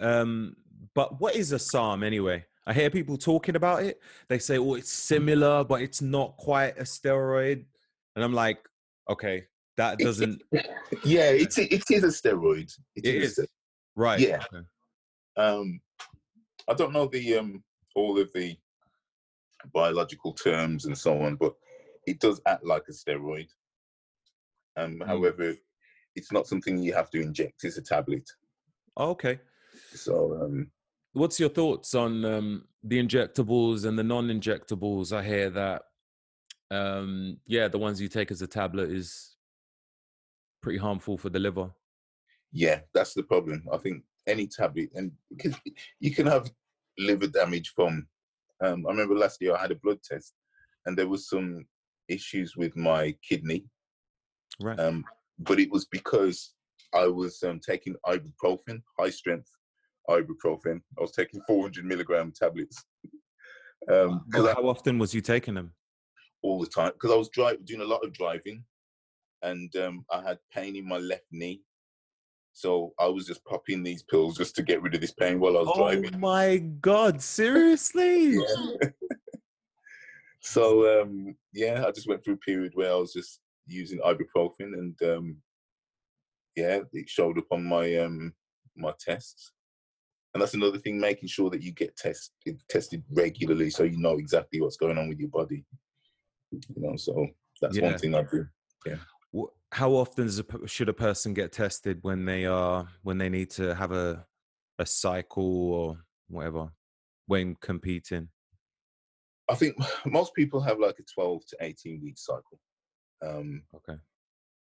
[0.00, 0.56] Um,
[0.94, 2.44] but what is a SARM anyway?
[2.66, 4.00] I hear people talking about it.
[4.28, 7.64] They say, "Oh, it's similar, but it's not quite a steroid,"
[8.14, 8.58] and I'm like,
[9.08, 9.46] "Okay,
[9.78, 10.42] that doesn't."
[11.04, 12.70] yeah, it's it is a steroid.
[12.96, 13.38] it, it is.
[13.38, 13.48] is.
[13.96, 14.20] right.
[14.20, 14.44] Yeah.
[14.52, 14.64] Okay.
[15.36, 15.80] Um,
[16.68, 17.64] I don't know the um
[17.96, 18.56] all of the
[19.72, 21.54] biological terms and so on, but
[22.06, 23.48] it does act like a steroid.
[24.76, 25.06] Um, mm.
[25.06, 25.54] However,
[26.14, 28.28] it's not something you have to inject; it's a tablet.
[28.96, 29.40] Oh, okay.
[29.94, 30.70] So, um,
[31.12, 35.16] what's your thoughts on um, the injectables and the non-injectables?
[35.16, 35.82] I hear that,
[36.70, 39.36] um, yeah, the ones you take as a tablet is
[40.62, 41.70] pretty harmful for the liver.
[42.52, 43.64] Yeah, that's the problem.
[43.72, 45.54] I think any tablet, and because
[46.00, 46.50] you can have
[46.98, 48.06] liver damage from.
[48.60, 50.34] Um, I remember last year I had a blood test,
[50.86, 51.64] and there was some
[52.08, 53.66] issues with my kidney.
[54.60, 54.78] Right.
[54.78, 55.04] Um,
[55.38, 56.54] but it was because
[56.94, 59.48] I was um, taking ibuprofen, high strength
[60.08, 60.80] ibuprofen.
[60.98, 62.82] I was taking 400 milligram tablets.
[63.90, 65.72] Um, well, how I, often was you taking them?
[66.42, 68.64] All the time, because I was driving, doing a lot of driving,
[69.42, 71.62] and um, I had pain in my left knee.
[72.52, 75.56] So I was just popping these pills just to get rid of this pain while
[75.56, 76.16] I was oh driving.
[76.16, 77.22] Oh my god!
[77.22, 78.32] Seriously?
[78.32, 78.88] yeah.
[80.40, 84.74] so um, yeah, I just went through a period where I was just using ibuprofen,
[84.74, 85.36] and um,
[86.56, 88.32] yeah, it showed up on my um,
[88.76, 89.52] my tests.
[90.34, 94.18] And that's another thing, making sure that you get tested tested regularly, so you know
[94.18, 95.64] exactly what's going on with your body.
[96.50, 97.26] You know, so
[97.60, 97.90] that's yeah.
[97.90, 98.46] one thing I do.
[98.86, 98.96] Yeah.
[99.70, 103.74] How often a, should a person get tested when they are when they need to
[103.74, 104.24] have a
[104.78, 105.98] a cycle or
[106.28, 106.70] whatever
[107.26, 108.28] when competing?
[109.48, 109.76] I think
[110.06, 112.60] most people have like a 12 to 18 week cycle.
[113.24, 113.98] Um, okay.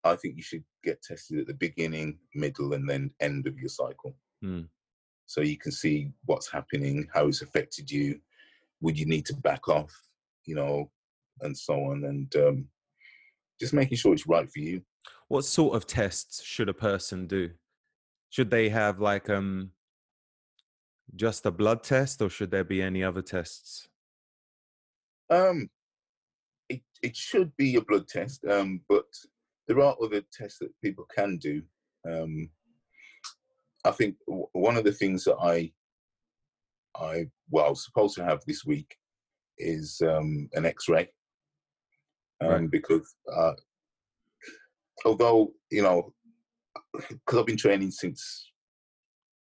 [0.03, 3.69] I think you should get tested at the beginning, middle, and then end of your
[3.69, 4.15] cycle.
[4.43, 4.67] Mm.
[5.25, 8.19] So you can see what's happening, how it's affected you.
[8.81, 9.91] Would you need to back off,
[10.45, 10.89] you know,
[11.41, 12.67] and so on, and um,
[13.59, 14.81] just making sure it's right for you.
[15.27, 17.51] What sort of tests should a person do?
[18.29, 19.71] Should they have like um
[21.15, 23.87] just a blood test, or should there be any other tests?
[25.29, 25.69] Um,
[26.69, 29.05] it it should be a blood test, um, but
[29.67, 31.61] there are other tests that people can do.
[32.09, 32.49] Um,
[33.85, 35.71] I think w- one of the things that I
[36.95, 38.95] I well supposed to have this week
[39.57, 41.09] is um, an X-ray,
[42.41, 42.71] um, right.
[42.71, 43.53] because uh,
[45.05, 46.13] although you know,
[46.93, 48.51] because I've been training since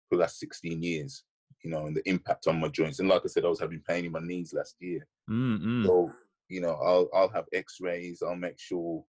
[0.09, 1.25] for the last sixteen years,
[1.63, 2.99] you know, and the impact on my joints.
[2.99, 5.07] And like I said, I was having pain in my knees last year.
[5.31, 5.87] Mm-hmm.
[5.87, 6.11] So,
[6.49, 8.23] you know, I'll I'll have X-rays.
[8.23, 9.05] I'll make sure,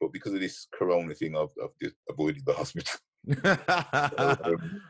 [0.00, 3.00] but because of this Corona thing, I've I've just avoided the hospital.
[4.44, 4.80] um,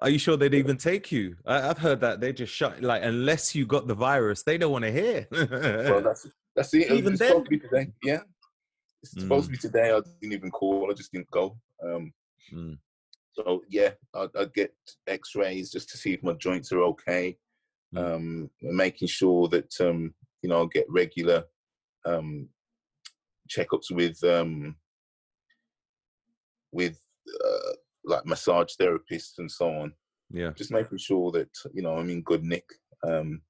[0.00, 1.36] Are you sure they'd even take you?
[1.46, 4.72] I, have heard that they just shut like unless you got the virus, they don't
[4.72, 5.26] want to hear.
[5.30, 6.90] well, that's that's it.
[6.90, 7.92] Even it's then, supposed to be today.
[8.02, 8.20] Yeah,
[9.02, 9.22] it's mm.
[9.22, 9.90] supposed to be today.
[9.90, 10.90] I didn't even call.
[10.90, 11.56] I just didn't go.
[11.82, 12.12] Um,
[12.52, 12.78] mm.
[13.32, 14.74] So yeah, I, I get
[15.06, 17.36] X-rays just to see if my joints are okay.
[17.94, 18.14] Mm.
[18.14, 21.44] Um, making sure that um, you know I get regular
[22.04, 22.48] um,
[23.48, 24.76] checkups with um,
[26.72, 27.00] with
[27.44, 27.72] uh,
[28.06, 29.92] like massage therapists and so on.
[30.30, 32.64] Yeah, just making sure that you know I'm in good nick.
[33.06, 33.42] Um,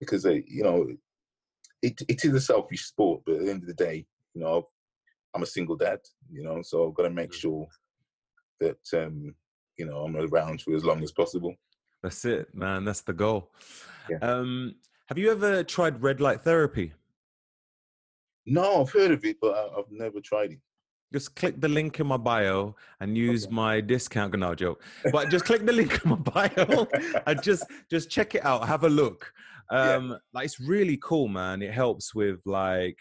[0.00, 0.88] because they, you know,
[1.82, 4.04] it it is a selfish sport, but at the end of the day,
[4.34, 4.68] you know,
[5.34, 6.00] I'm a single dad,
[6.30, 7.34] you know, so I've got to make mm.
[7.34, 7.66] sure
[8.60, 9.34] that um,
[9.78, 11.54] you know I'm around for as long as possible.
[12.02, 12.84] That's it, man.
[12.84, 13.50] That's the goal.
[14.10, 14.18] Yeah.
[14.18, 14.74] Um,
[15.06, 16.92] have you ever tried red light therapy?
[18.44, 20.58] No, I've heard of it, but I've never tried it.
[21.12, 23.54] Just click the link in my bio and use okay.
[23.54, 24.38] my discount.
[24.38, 24.82] No joke,
[25.12, 26.86] but just click the link in my bio
[27.26, 28.66] and just just check it out.
[28.66, 29.32] Have a look.
[29.70, 30.16] Um, yeah.
[30.32, 31.62] Like it's really cool, man.
[31.62, 32.98] It helps with like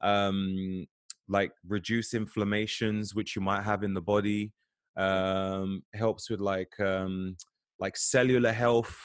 [0.00, 0.86] um
[1.28, 4.52] like reduce inflammations which you might have in the body.
[4.96, 7.36] Um, helps with like um
[7.78, 8.96] like cellular health.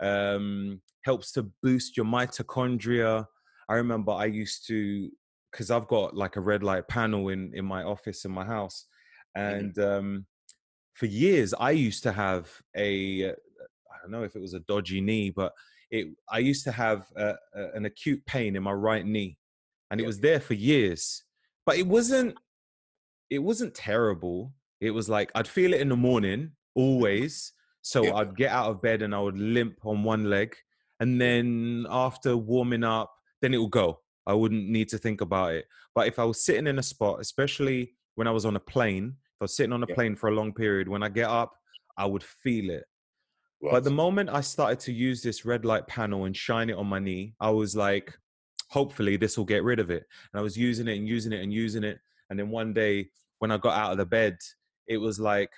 [0.00, 3.24] Um, helps to boost your mitochondria
[3.68, 5.10] I remember I used to
[5.50, 8.86] because I've got like a red light panel in in my office in my house,
[9.36, 9.56] mm-hmm.
[9.56, 9.98] and mm-hmm.
[9.98, 10.26] um,
[10.94, 15.00] for years I used to have a I don't know if it was a dodgy
[15.00, 15.52] knee, but
[15.90, 19.38] it I used to have a, a, an acute pain in my right knee,
[19.90, 21.24] and it was there for years,
[21.66, 22.36] but it wasn't
[23.30, 24.52] it wasn't terrible.
[24.80, 27.52] It was like I'd feel it in the morning always.
[27.82, 28.14] So yeah.
[28.14, 30.56] I'd get out of bed and I would limp on one leg.
[31.00, 34.00] And then after warming up, then it will go.
[34.28, 35.64] I wouldn't need to think about it.
[35.94, 39.14] But if I was sitting in a spot, especially when I was on a plane,
[39.16, 39.94] if I was sitting on a yeah.
[39.94, 41.54] plane for a long period, when I get up,
[41.96, 42.84] I would feel it.
[43.62, 43.72] Right.
[43.72, 46.86] But the moment I started to use this red light panel and shine it on
[46.86, 48.16] my knee, I was like,
[48.68, 50.04] hopefully this will get rid of it.
[50.32, 51.98] And I was using it and using it and using it.
[52.28, 53.08] And then one day
[53.38, 54.36] when I got out of the bed,
[54.86, 55.50] it was like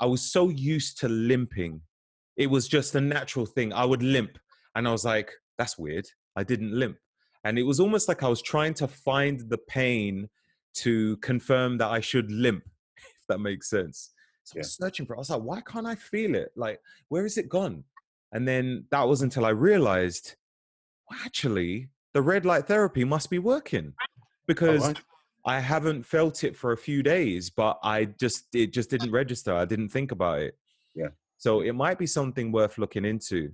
[0.00, 1.80] I was so used to limping.
[2.36, 3.72] It was just a natural thing.
[3.72, 4.38] I would limp.
[4.76, 6.06] And I was like, that's weird.
[6.36, 6.96] I didn't limp
[7.44, 10.28] and it was almost like I was trying to find the pain
[10.74, 12.64] to confirm that I should limp,
[12.96, 14.10] if that makes sense.
[14.44, 14.60] So yeah.
[14.60, 15.18] I was searching for it.
[15.18, 16.52] I was like, why can't I feel it?
[16.56, 17.84] Like, where is it gone?
[18.32, 20.36] And then that was until I realized,
[21.08, 23.92] well, actually, the red light therapy must be working
[24.46, 25.00] because right.
[25.44, 29.54] I haven't felt it for a few days, but I just it just didn't register.
[29.54, 30.56] I didn't think about it.
[30.94, 31.08] Yeah.
[31.38, 33.52] So it might be something worth looking into.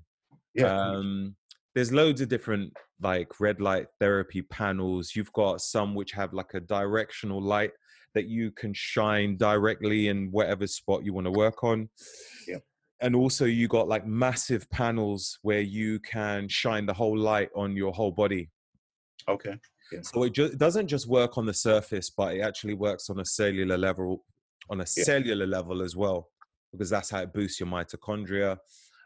[0.55, 0.79] Yeah.
[0.79, 1.37] Um,
[1.75, 5.13] there's loads of different like red light therapy panels.
[5.15, 7.71] You've got some which have like a directional light
[8.15, 11.89] that you can shine directly in whatever spot you want to work on.
[12.47, 12.59] Yeah.
[13.01, 17.77] And also you got like massive panels where you can shine the whole light on
[17.77, 18.51] your whole body.
[19.29, 19.55] Okay.
[19.93, 20.01] Yeah.
[20.03, 23.21] So it, ju- it doesn't just work on the surface, but it actually works on
[23.21, 24.25] a cellular level,
[24.69, 25.05] on a yeah.
[25.05, 26.29] cellular level as well,
[26.73, 28.57] because that's how it boosts your mitochondria.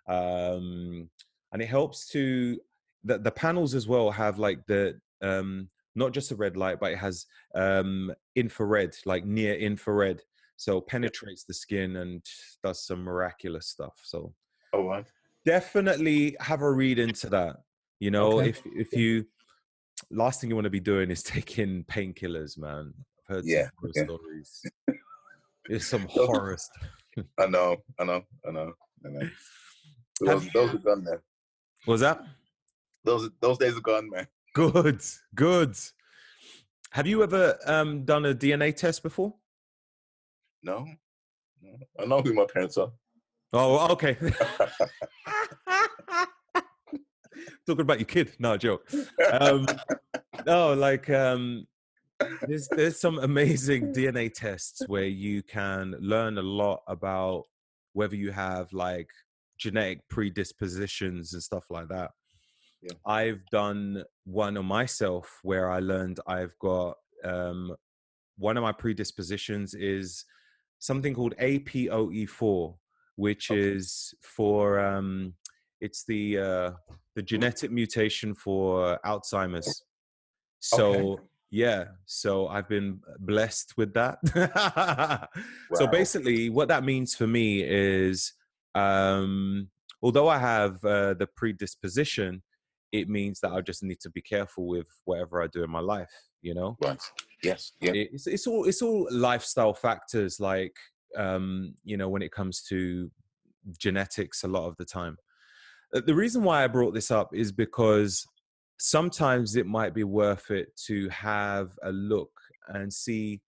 [0.08, 1.10] Um,
[1.52, 2.58] and it helps to
[3.04, 6.92] the, the panels as well have like the um not just a red light but
[6.92, 10.20] it has um infrared like near infrared
[10.56, 12.24] so penetrates the skin and
[12.62, 14.32] does some miraculous stuff so
[14.72, 15.06] oh right.
[15.44, 17.56] definitely have a read into that
[18.00, 18.50] you know okay.
[18.50, 19.24] if if you
[20.10, 22.92] last thing you want to be doing is taking painkillers man.
[23.28, 24.04] I've heard yeah, some okay.
[24.04, 24.62] stories.
[25.68, 26.90] There's some horror stuff
[27.38, 28.72] i know i know i know.
[29.04, 29.28] I know
[30.20, 31.04] those, those are done
[31.84, 32.24] there was that?
[33.04, 34.26] Those those days are gone, man.
[34.54, 35.00] Good,
[35.34, 35.76] good.
[36.90, 39.34] Have you ever um, done a DNA test before?
[40.62, 40.86] No.
[41.62, 41.78] no.
[41.98, 42.92] I know who my parents are.
[43.52, 44.16] Oh, okay.
[47.66, 48.88] Talking about your kid, no joke.
[49.32, 49.66] Um,
[50.46, 51.66] no, like um,
[52.46, 57.46] there's there's some amazing DNA tests where you can learn a lot about
[57.94, 59.08] whether you have like
[59.62, 62.10] genetic predispositions and stuff like that.
[62.82, 62.94] Yeah.
[63.06, 67.76] I've done one on myself where I learned I've got um,
[68.36, 70.24] one of my predispositions is
[70.80, 72.74] something called APOE4,
[73.16, 73.60] which okay.
[73.60, 75.34] is for um,
[75.80, 76.70] it's the uh,
[77.14, 79.84] the genetic mutation for Alzheimer's.
[80.58, 81.22] So okay.
[81.50, 84.18] yeah, so I've been blessed with that.
[84.34, 85.28] wow.
[85.74, 88.32] So basically, what that means for me is
[88.74, 89.68] um,
[90.02, 92.42] although I have uh, the predisposition,
[92.92, 95.80] it means that I just need to be careful with whatever I do in my
[95.80, 96.12] life.
[96.42, 97.00] You know, right?
[97.42, 97.92] Yes, yeah.
[97.94, 100.74] It's it's all it's all lifestyle factors, like
[101.16, 103.10] um, you know, when it comes to
[103.78, 105.16] genetics a lot of the time.
[105.94, 108.26] Uh, the reason why I brought this up is because
[108.78, 112.32] sometimes it might be worth it to have a look
[112.68, 113.40] and see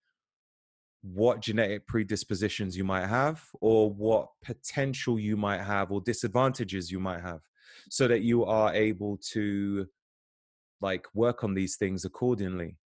[1.13, 6.99] what genetic predispositions you might have or what potential you might have or disadvantages you
[6.99, 7.41] might have
[7.89, 9.85] so that you are able to
[10.81, 12.77] like work on these things accordingly.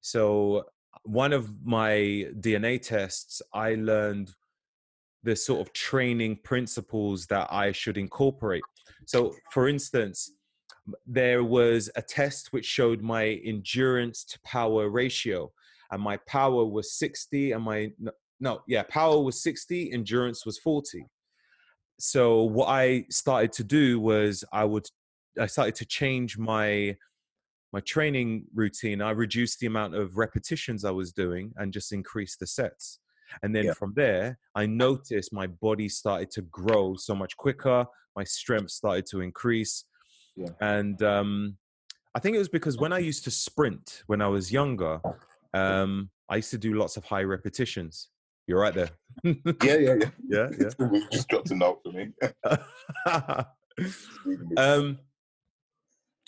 [0.00, 0.64] So
[1.04, 4.32] one of my dna tests i learned
[5.22, 8.62] the sort of training principles that i should incorporate.
[9.06, 10.32] So for instance
[11.06, 15.52] there was a test which showed my endurance to power ratio
[15.90, 17.90] and my power was 60 and my
[18.40, 21.06] no yeah power was 60 endurance was 40
[21.98, 24.86] so what i started to do was i would
[25.40, 26.96] i started to change my
[27.72, 32.40] my training routine i reduced the amount of repetitions i was doing and just increased
[32.40, 33.00] the sets
[33.42, 33.72] and then yeah.
[33.72, 37.84] from there i noticed my body started to grow so much quicker
[38.16, 39.84] my strength started to increase
[40.36, 40.48] yeah.
[40.60, 41.56] and um,
[42.14, 45.00] i think it was because when i used to sprint when i was younger
[45.54, 48.08] um, I used to do lots of high repetitions.
[48.46, 48.90] You're right there.
[49.24, 50.10] yeah, yeah, yeah.
[50.28, 51.00] Yeah, yeah.
[51.12, 52.08] just dropped a note for me.
[54.56, 54.98] um,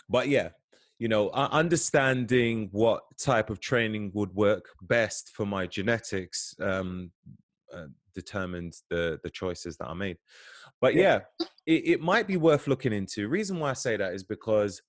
[0.09, 0.51] but yeah,
[0.99, 7.11] you know, understanding what type of training would work best for my genetics um,
[7.75, 10.19] uh, determined the the choices that I made.
[10.81, 13.29] But yeah, yeah it, it might be worth looking into.
[13.29, 14.83] Reason why I say that is because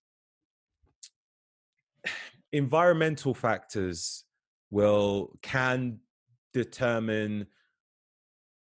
[2.53, 4.25] environmental factors
[4.69, 5.99] will can
[6.53, 7.47] determine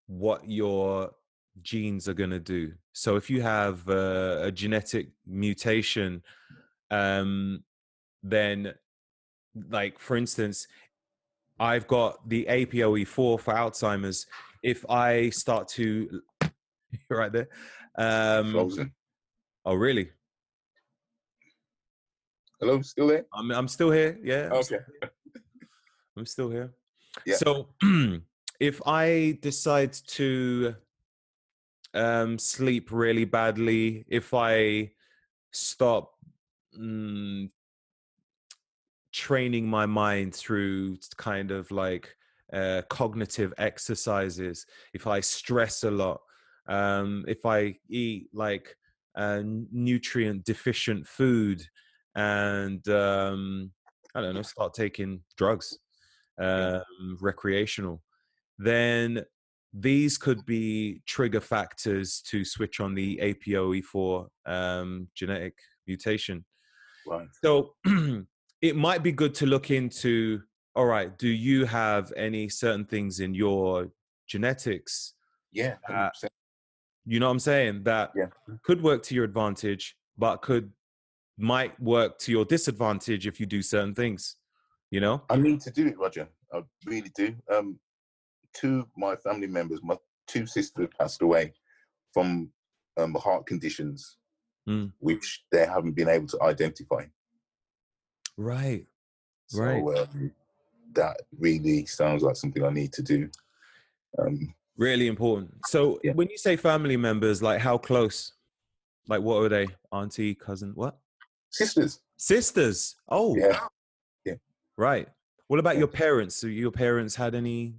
[0.07, 1.11] what your
[1.63, 2.73] genes are going to do.
[2.93, 6.23] So if you have a, a genetic mutation
[6.91, 7.63] um
[8.23, 8.73] then
[9.71, 10.67] like for instance
[11.61, 14.27] i've got the APOE4 for Alzheimer's.
[14.63, 16.23] If i start to
[17.11, 17.49] right there
[17.97, 18.93] um Frozen.
[19.67, 20.11] oh really
[22.61, 23.25] Hello, still there?
[23.33, 24.19] I'm I'm still here.
[24.23, 24.47] Yeah.
[24.47, 24.63] I'm okay.
[24.65, 25.11] Still
[26.17, 26.75] I'm still here.
[27.25, 27.37] Yeah.
[27.37, 27.69] So
[28.61, 30.75] if I decide to
[31.95, 34.91] um, sleep really badly, if I
[35.53, 36.15] stop
[36.79, 37.49] mm,
[39.13, 42.17] training my mind through kind of like
[42.53, 46.21] uh, cognitive exercises, if I stress a lot,
[46.69, 48.77] um, if I eat like
[49.15, 51.63] uh, nutrient deficient food,
[52.19, 53.71] and um,
[54.15, 55.79] I don't know, start taking drugs,
[56.41, 56.83] um,
[57.21, 58.03] recreational,
[58.59, 59.23] then
[59.73, 65.55] these could be trigger factors to switch on the APOE4 um, genetic
[65.87, 66.45] mutation.
[67.07, 67.29] Right.
[67.45, 67.75] So
[68.63, 70.41] it might be good to look into
[70.75, 73.91] all right, do you have any certain things in your
[74.29, 75.15] genetics?
[75.53, 75.75] Yeah.
[75.89, 76.13] That,
[77.05, 77.83] you know what I'm saying?
[77.85, 78.27] That yeah.
[78.63, 80.71] could work to your advantage, but could
[81.39, 84.37] might work to your disadvantage if you do certain things
[84.91, 85.23] you know?
[85.29, 86.29] I need to do it roger.
[86.53, 87.35] I really do.
[87.53, 87.79] Um
[88.55, 91.53] two my family members my two sisters passed away
[92.13, 92.51] from
[92.97, 94.17] um, heart conditions
[94.69, 94.91] mm.
[94.99, 97.05] which they haven't been able to identify.
[98.37, 98.87] Right
[99.49, 99.99] so, right.
[99.99, 100.33] um,
[100.95, 103.31] that really sounds like something i need to do.
[104.19, 105.55] Um really important.
[105.67, 106.13] So yeah.
[106.13, 108.33] when you say family members like how close?
[109.09, 109.67] Like what are they?
[109.93, 110.97] Auntie cousin what
[111.51, 112.01] Sisters.
[112.17, 112.97] Sisters.
[113.09, 113.37] Oh.
[113.37, 113.61] Yeah.
[114.25, 114.35] Yeah.
[114.77, 115.09] Right.
[115.49, 115.81] What about yeah.
[115.81, 116.37] your parents?
[116.37, 117.75] So your parents had any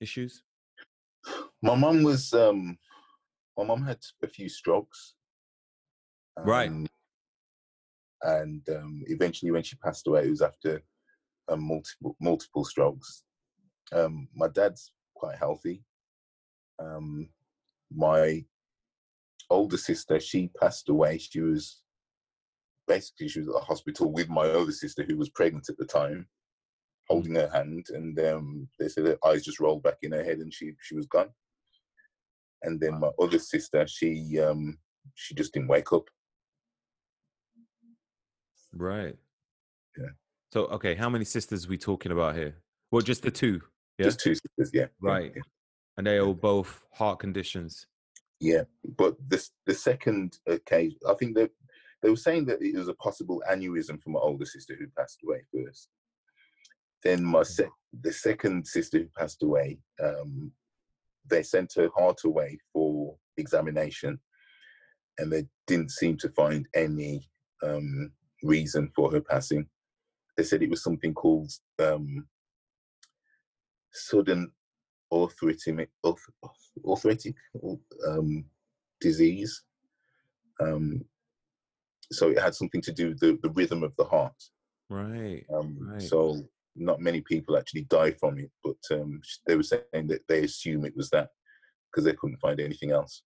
[0.00, 0.42] issues?
[1.62, 2.76] My mum was um
[3.56, 5.14] my mum had a few strokes.
[6.36, 6.70] Um, right.
[8.22, 10.82] And um, eventually when she passed away it was after
[11.48, 13.22] um, multiple multiple strokes.
[13.92, 15.84] Um, my dad's quite healthy.
[16.78, 17.28] Um,
[17.94, 18.44] my
[19.50, 21.18] older sister, she passed away.
[21.18, 21.83] She was
[22.86, 25.84] basically she was at the hospital with my other sister who was pregnant at the
[25.84, 26.26] time,
[27.08, 30.38] holding her hand, and um, they said her eyes just rolled back in her head
[30.38, 31.30] and she she was gone.
[32.62, 34.78] And then my other sister, she um,
[35.14, 36.04] she just didn't wake up.
[38.72, 39.16] Right.
[39.98, 40.10] Yeah.
[40.52, 42.56] So okay, how many sisters are we talking about here?
[42.90, 43.60] Well, just the two.
[43.98, 44.06] Yeah.
[44.06, 44.70] Just two sisters.
[44.72, 44.86] Yeah.
[45.00, 45.32] Right.
[45.34, 45.42] Yeah.
[45.96, 47.86] And they all both heart conditions.
[48.40, 48.64] Yeah,
[48.98, 51.50] but this the second occasion, I think that
[52.04, 55.20] they were saying that it was a possible aneurysm for my older sister who passed
[55.24, 55.88] away first.
[57.02, 57.70] Then my se-
[58.02, 60.52] the second sister who passed away, um,
[61.26, 64.20] they sent her heart away for examination,
[65.16, 67.26] and they didn't seem to find any
[67.62, 69.66] um, reason for her passing.
[70.36, 72.26] They said it was something called um,
[73.92, 74.52] sudden
[75.10, 77.34] arrhythmic, arrhythmic
[78.06, 78.44] um,
[79.00, 79.62] disease.
[80.60, 81.02] Um,
[82.12, 84.34] so it had something to do with the, the rhythm of the heart.
[84.90, 85.44] Right.
[85.54, 86.02] Um, right.
[86.02, 86.42] So
[86.76, 90.84] not many people actually die from it, but um, they were saying that they assume
[90.84, 91.28] it was that
[91.90, 93.22] because they couldn't find anything else.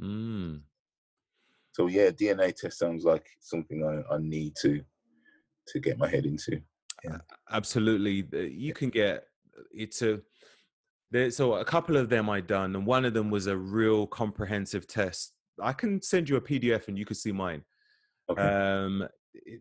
[0.00, 0.60] Mm.
[1.72, 4.82] So yeah, DNA test sounds like something I, I need to
[5.68, 6.60] to get my head into.
[7.04, 7.18] Yeah.
[7.50, 9.24] Absolutely, you can get
[9.72, 10.20] it's a
[11.10, 11.30] there.
[11.30, 14.86] So a couple of them I done, and one of them was a real comprehensive
[14.86, 15.32] test.
[15.62, 17.62] I can send you a PDF, and you can see mine.
[18.30, 18.42] Okay.
[18.42, 19.60] Um, it,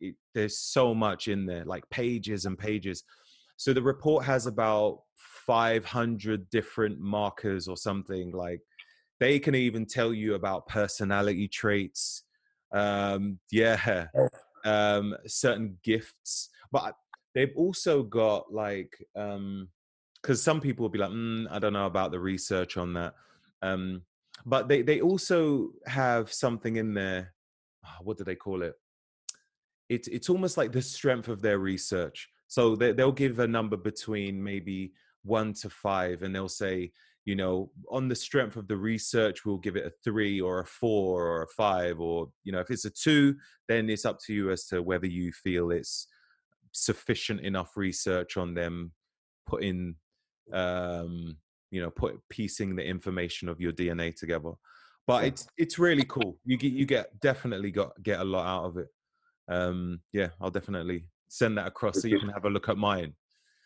[0.00, 3.04] it, there's so much in there, like pages and pages.
[3.56, 5.02] So the report has about
[5.46, 8.32] 500 different markers or something.
[8.32, 8.60] Like
[9.18, 12.24] they can even tell you about personality traits.
[12.72, 14.28] Um, yeah, oh.
[14.64, 16.94] um, certain gifts, but
[17.34, 19.68] they've also got like um
[20.20, 23.14] because some people will be like mm, i don't know about the research on that
[23.62, 24.02] um
[24.46, 27.34] but they they also have something in there
[27.84, 28.74] oh, what do they call it
[29.90, 32.28] it's it's almost like the strength of their research.
[32.46, 34.92] So they, they'll give a number between maybe
[35.24, 36.92] one to five, and they'll say,
[37.24, 40.64] you know, on the strength of the research, we'll give it a three or a
[40.64, 43.34] four or a five, or you know, if it's a two,
[43.68, 46.06] then it's up to you as to whether you feel it's
[46.72, 48.92] sufficient enough research on them
[49.46, 49.96] putting,
[50.52, 51.36] um,
[51.70, 54.52] you know, put piecing the information of your DNA together.
[55.06, 56.38] But it's it's really cool.
[56.44, 58.88] You get you get definitely got get a lot out of it
[59.50, 63.14] um, yeah, I'll definitely send that across so you can have a look at mine.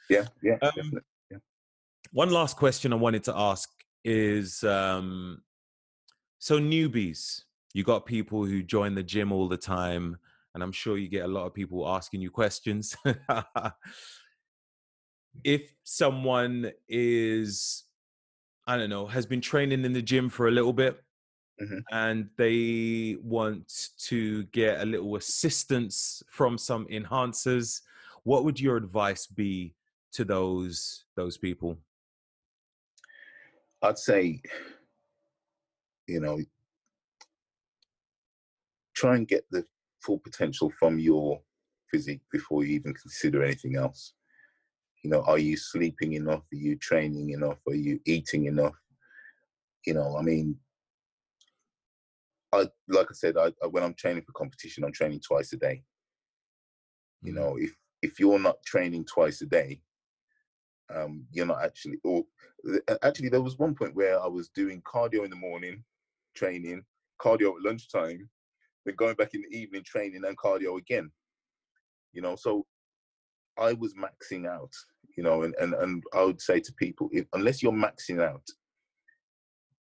[0.08, 0.92] Yeah, yeah, um.
[1.30, 1.38] Yeah.
[2.12, 3.68] One last question I wanted to ask
[4.04, 5.42] is um,
[6.38, 7.42] so newbies,
[7.74, 10.16] you got people who join the gym all the time,
[10.54, 12.96] and I'm sure you get a lot of people asking you questions.
[15.44, 17.83] if someone is,
[18.66, 21.00] I don't know, has been training in the gym for a little bit,
[21.62, 21.78] Mm-hmm.
[21.92, 27.82] and they want to get a little assistance from some enhancers.
[28.24, 29.76] What would your advice be
[30.14, 31.78] to those those people?
[33.82, 34.42] I'd say
[36.08, 36.40] you know
[38.94, 39.64] try and get the
[40.00, 41.40] full potential from your
[41.88, 44.14] physique before you even consider anything else
[45.04, 48.74] you know are you sleeping enough are you training enough are you eating enough
[49.86, 50.58] you know i mean
[52.54, 55.82] I like I said, I, when I'm training for competition, I'm training twice a day.
[57.22, 57.36] You mm.
[57.36, 59.80] know, if if you're not training twice a day,
[60.94, 61.98] um, you're not actually.
[62.04, 62.22] Or
[63.02, 65.82] actually, there was one point where I was doing cardio in the morning,
[66.34, 66.84] training
[67.20, 68.28] cardio at lunchtime,
[68.84, 71.10] then going back in the evening training and cardio again.
[72.12, 72.64] You know, so
[73.58, 74.72] I was maxing out.
[75.16, 78.44] You know, and and and I would say to people, if unless you're maxing out,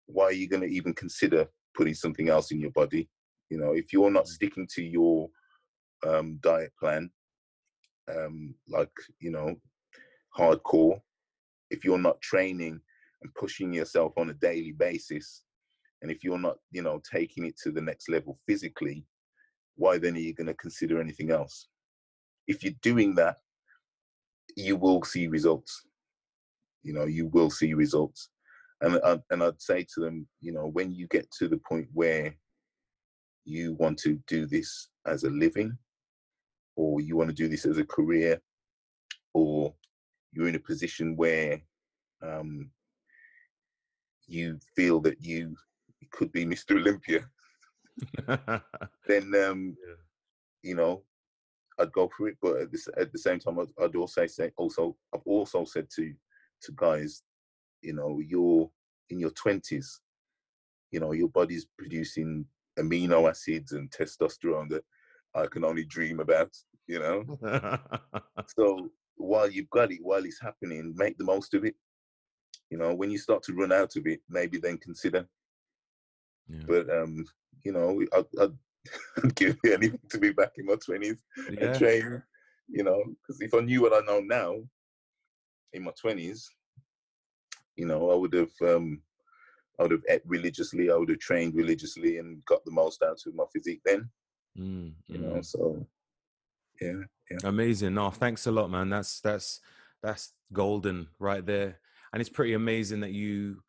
[0.05, 3.09] why are you going to even consider putting something else in your body.
[3.49, 5.29] You know, if you're not sticking to your
[6.05, 7.09] um, diet plan,
[8.13, 9.55] um, like you know,
[10.37, 10.99] hardcore,
[11.69, 12.79] if you're not training
[13.21, 15.43] and pushing yourself on a daily basis,
[16.01, 19.05] and if you're not, you know, taking it to the next level physically,
[19.75, 21.67] why then are you going to consider anything else?
[22.47, 23.37] If you're doing that,
[24.55, 25.85] you will see results.
[26.83, 28.29] You know, you will see results
[28.83, 31.87] and uh, and I'd say to them, you know, when you get to the point
[31.93, 32.35] where
[33.45, 35.77] you want to do this as a living,
[36.75, 38.41] or you want to do this as a career,
[39.33, 39.73] or
[40.33, 41.61] you're in a position where
[42.21, 42.69] um,
[44.27, 45.55] you feel that you
[46.11, 46.75] could be Mr.
[46.75, 47.25] Olympia,
[49.07, 49.95] then um, yeah.
[50.61, 51.03] you know
[51.83, 52.37] I'd go for it.
[52.41, 55.87] But at the, at the same time, I'd, I'd also say also I've also said
[55.95, 56.13] to
[56.63, 57.23] to guys
[57.83, 58.69] you know you're
[59.09, 59.85] in your 20s
[60.91, 62.45] you know your body's producing
[62.79, 64.83] amino acids and testosterone that
[65.35, 66.49] i can only dream about
[66.87, 67.23] you know
[68.47, 71.75] so while you've got it while it's happening make the most of it
[72.69, 75.27] you know when you start to run out of it maybe then consider
[76.47, 76.63] yeah.
[76.67, 77.23] but um
[77.63, 78.57] you know I, I'd,
[79.23, 81.17] I'd give anything to be back in my 20s
[81.51, 81.65] yeah.
[81.65, 82.23] and train
[82.69, 84.55] you know because if i knew what i know now
[85.73, 86.45] in my 20s
[87.75, 89.01] you know, I would have um,
[89.79, 90.91] I would have ate religiously.
[90.91, 94.09] I would have trained religiously and got the most out of my physique then.
[94.57, 95.45] Mm, you know, mm.
[95.45, 95.85] so
[96.79, 97.37] yeah, yeah.
[97.43, 97.95] Amazing.
[97.95, 98.89] No, thanks a lot, man.
[98.89, 99.59] That's that's
[100.01, 101.79] that's golden right there.
[102.11, 103.63] And it's pretty amazing that you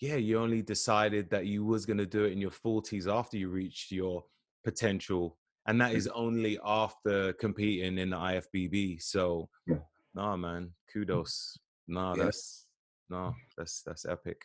[0.00, 3.48] yeah, you only decided that you was gonna do it in your 40s after you
[3.48, 4.24] reached your
[4.64, 5.38] potential.
[5.66, 9.02] And that is only after competing in the IFBB.
[9.02, 9.76] So yeah.
[10.14, 11.56] nah man, kudos.
[11.88, 12.24] No, yeah.
[12.24, 12.66] that's
[13.10, 14.42] no, that's that's epic.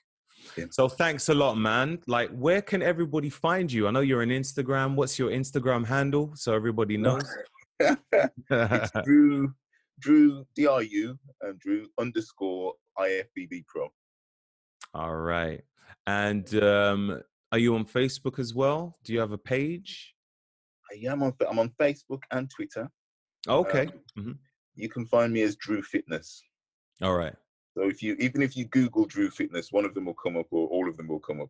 [0.56, 0.66] Yeah.
[0.72, 2.00] So thanks a lot, man.
[2.08, 3.88] Like, where can everybody find you?
[3.88, 4.96] I know you're on Instagram.
[4.96, 7.24] What's your Instagram handle so everybody knows?
[7.80, 9.54] it's Drew
[10.00, 13.90] Drew DRU and Drew underscore IFBB Pro.
[14.94, 15.62] All right.
[16.06, 18.98] And um, are you on Facebook as well?
[19.04, 20.14] Do you have a page?
[20.92, 21.34] I am on.
[21.50, 22.90] I'm on Facebook and Twitter.
[23.48, 23.88] Okay.
[23.88, 24.32] Um, mm-hmm.
[24.76, 26.44] You can find me as Drew Fitness.
[27.02, 27.36] All right.
[27.76, 30.48] So if you even if you Google Drew Fitness, one of them will come up,
[30.52, 31.50] or all of them will come up.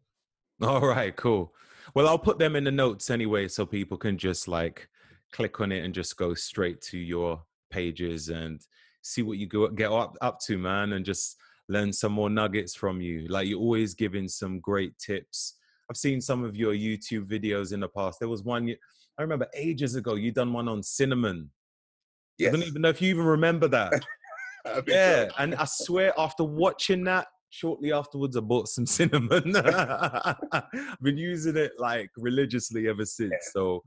[0.61, 1.15] All right.
[1.15, 1.53] Cool.
[1.93, 4.89] Well, I'll put them in the notes anyway, so people can just like
[5.31, 8.61] click on it and just go straight to your pages and
[9.01, 11.37] see what you go get up up to, man, and just
[11.69, 13.27] learn some more nuggets from you.
[13.27, 15.55] Like you're always giving some great tips.
[15.89, 18.19] I've seen some of your YouTube videos in the past.
[18.19, 18.73] There was one
[19.17, 21.49] I remember ages ago you done one on cinnamon.
[22.37, 22.53] Yes.
[22.53, 23.93] I don't even know if you even remember that.
[24.87, 29.55] yeah, and I swear after watching that, shortly afterwards I bought some cinnamon.
[29.55, 33.31] I've been using it like religiously ever since.
[33.31, 33.51] Yeah.
[33.53, 33.83] So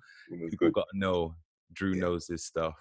[0.50, 1.34] people got to know
[1.72, 2.00] Drew yeah.
[2.00, 2.74] knows this stuff.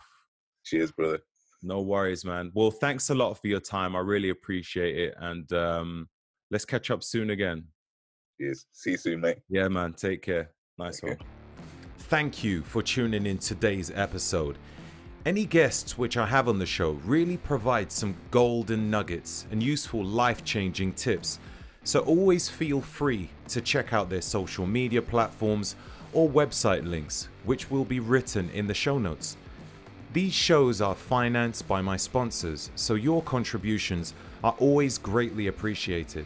[0.66, 1.20] Cheers, brother.
[1.62, 2.52] No worries, man.
[2.56, 3.96] Well, thanks a lot for your time.
[3.96, 5.14] I really appreciate it.
[5.20, 6.10] And um,
[6.52, 7.66] let's catch up soon again.
[8.40, 8.66] Yes.
[8.72, 9.40] See you soon, mate.
[9.50, 9.94] Yeah, man.
[9.94, 10.52] Take care.
[10.78, 11.18] Nice one.
[11.98, 14.58] Thank you for tuning in today's episode.
[15.26, 20.04] Any guests which I have on the show really provide some golden nuggets and useful
[20.04, 21.40] life changing tips.
[21.84, 25.76] So always feel free to check out their social media platforms
[26.14, 29.36] or website links, which will be written in the show notes.
[30.14, 34.14] These shows are financed by my sponsors, so your contributions
[34.44, 36.26] are always greatly appreciated.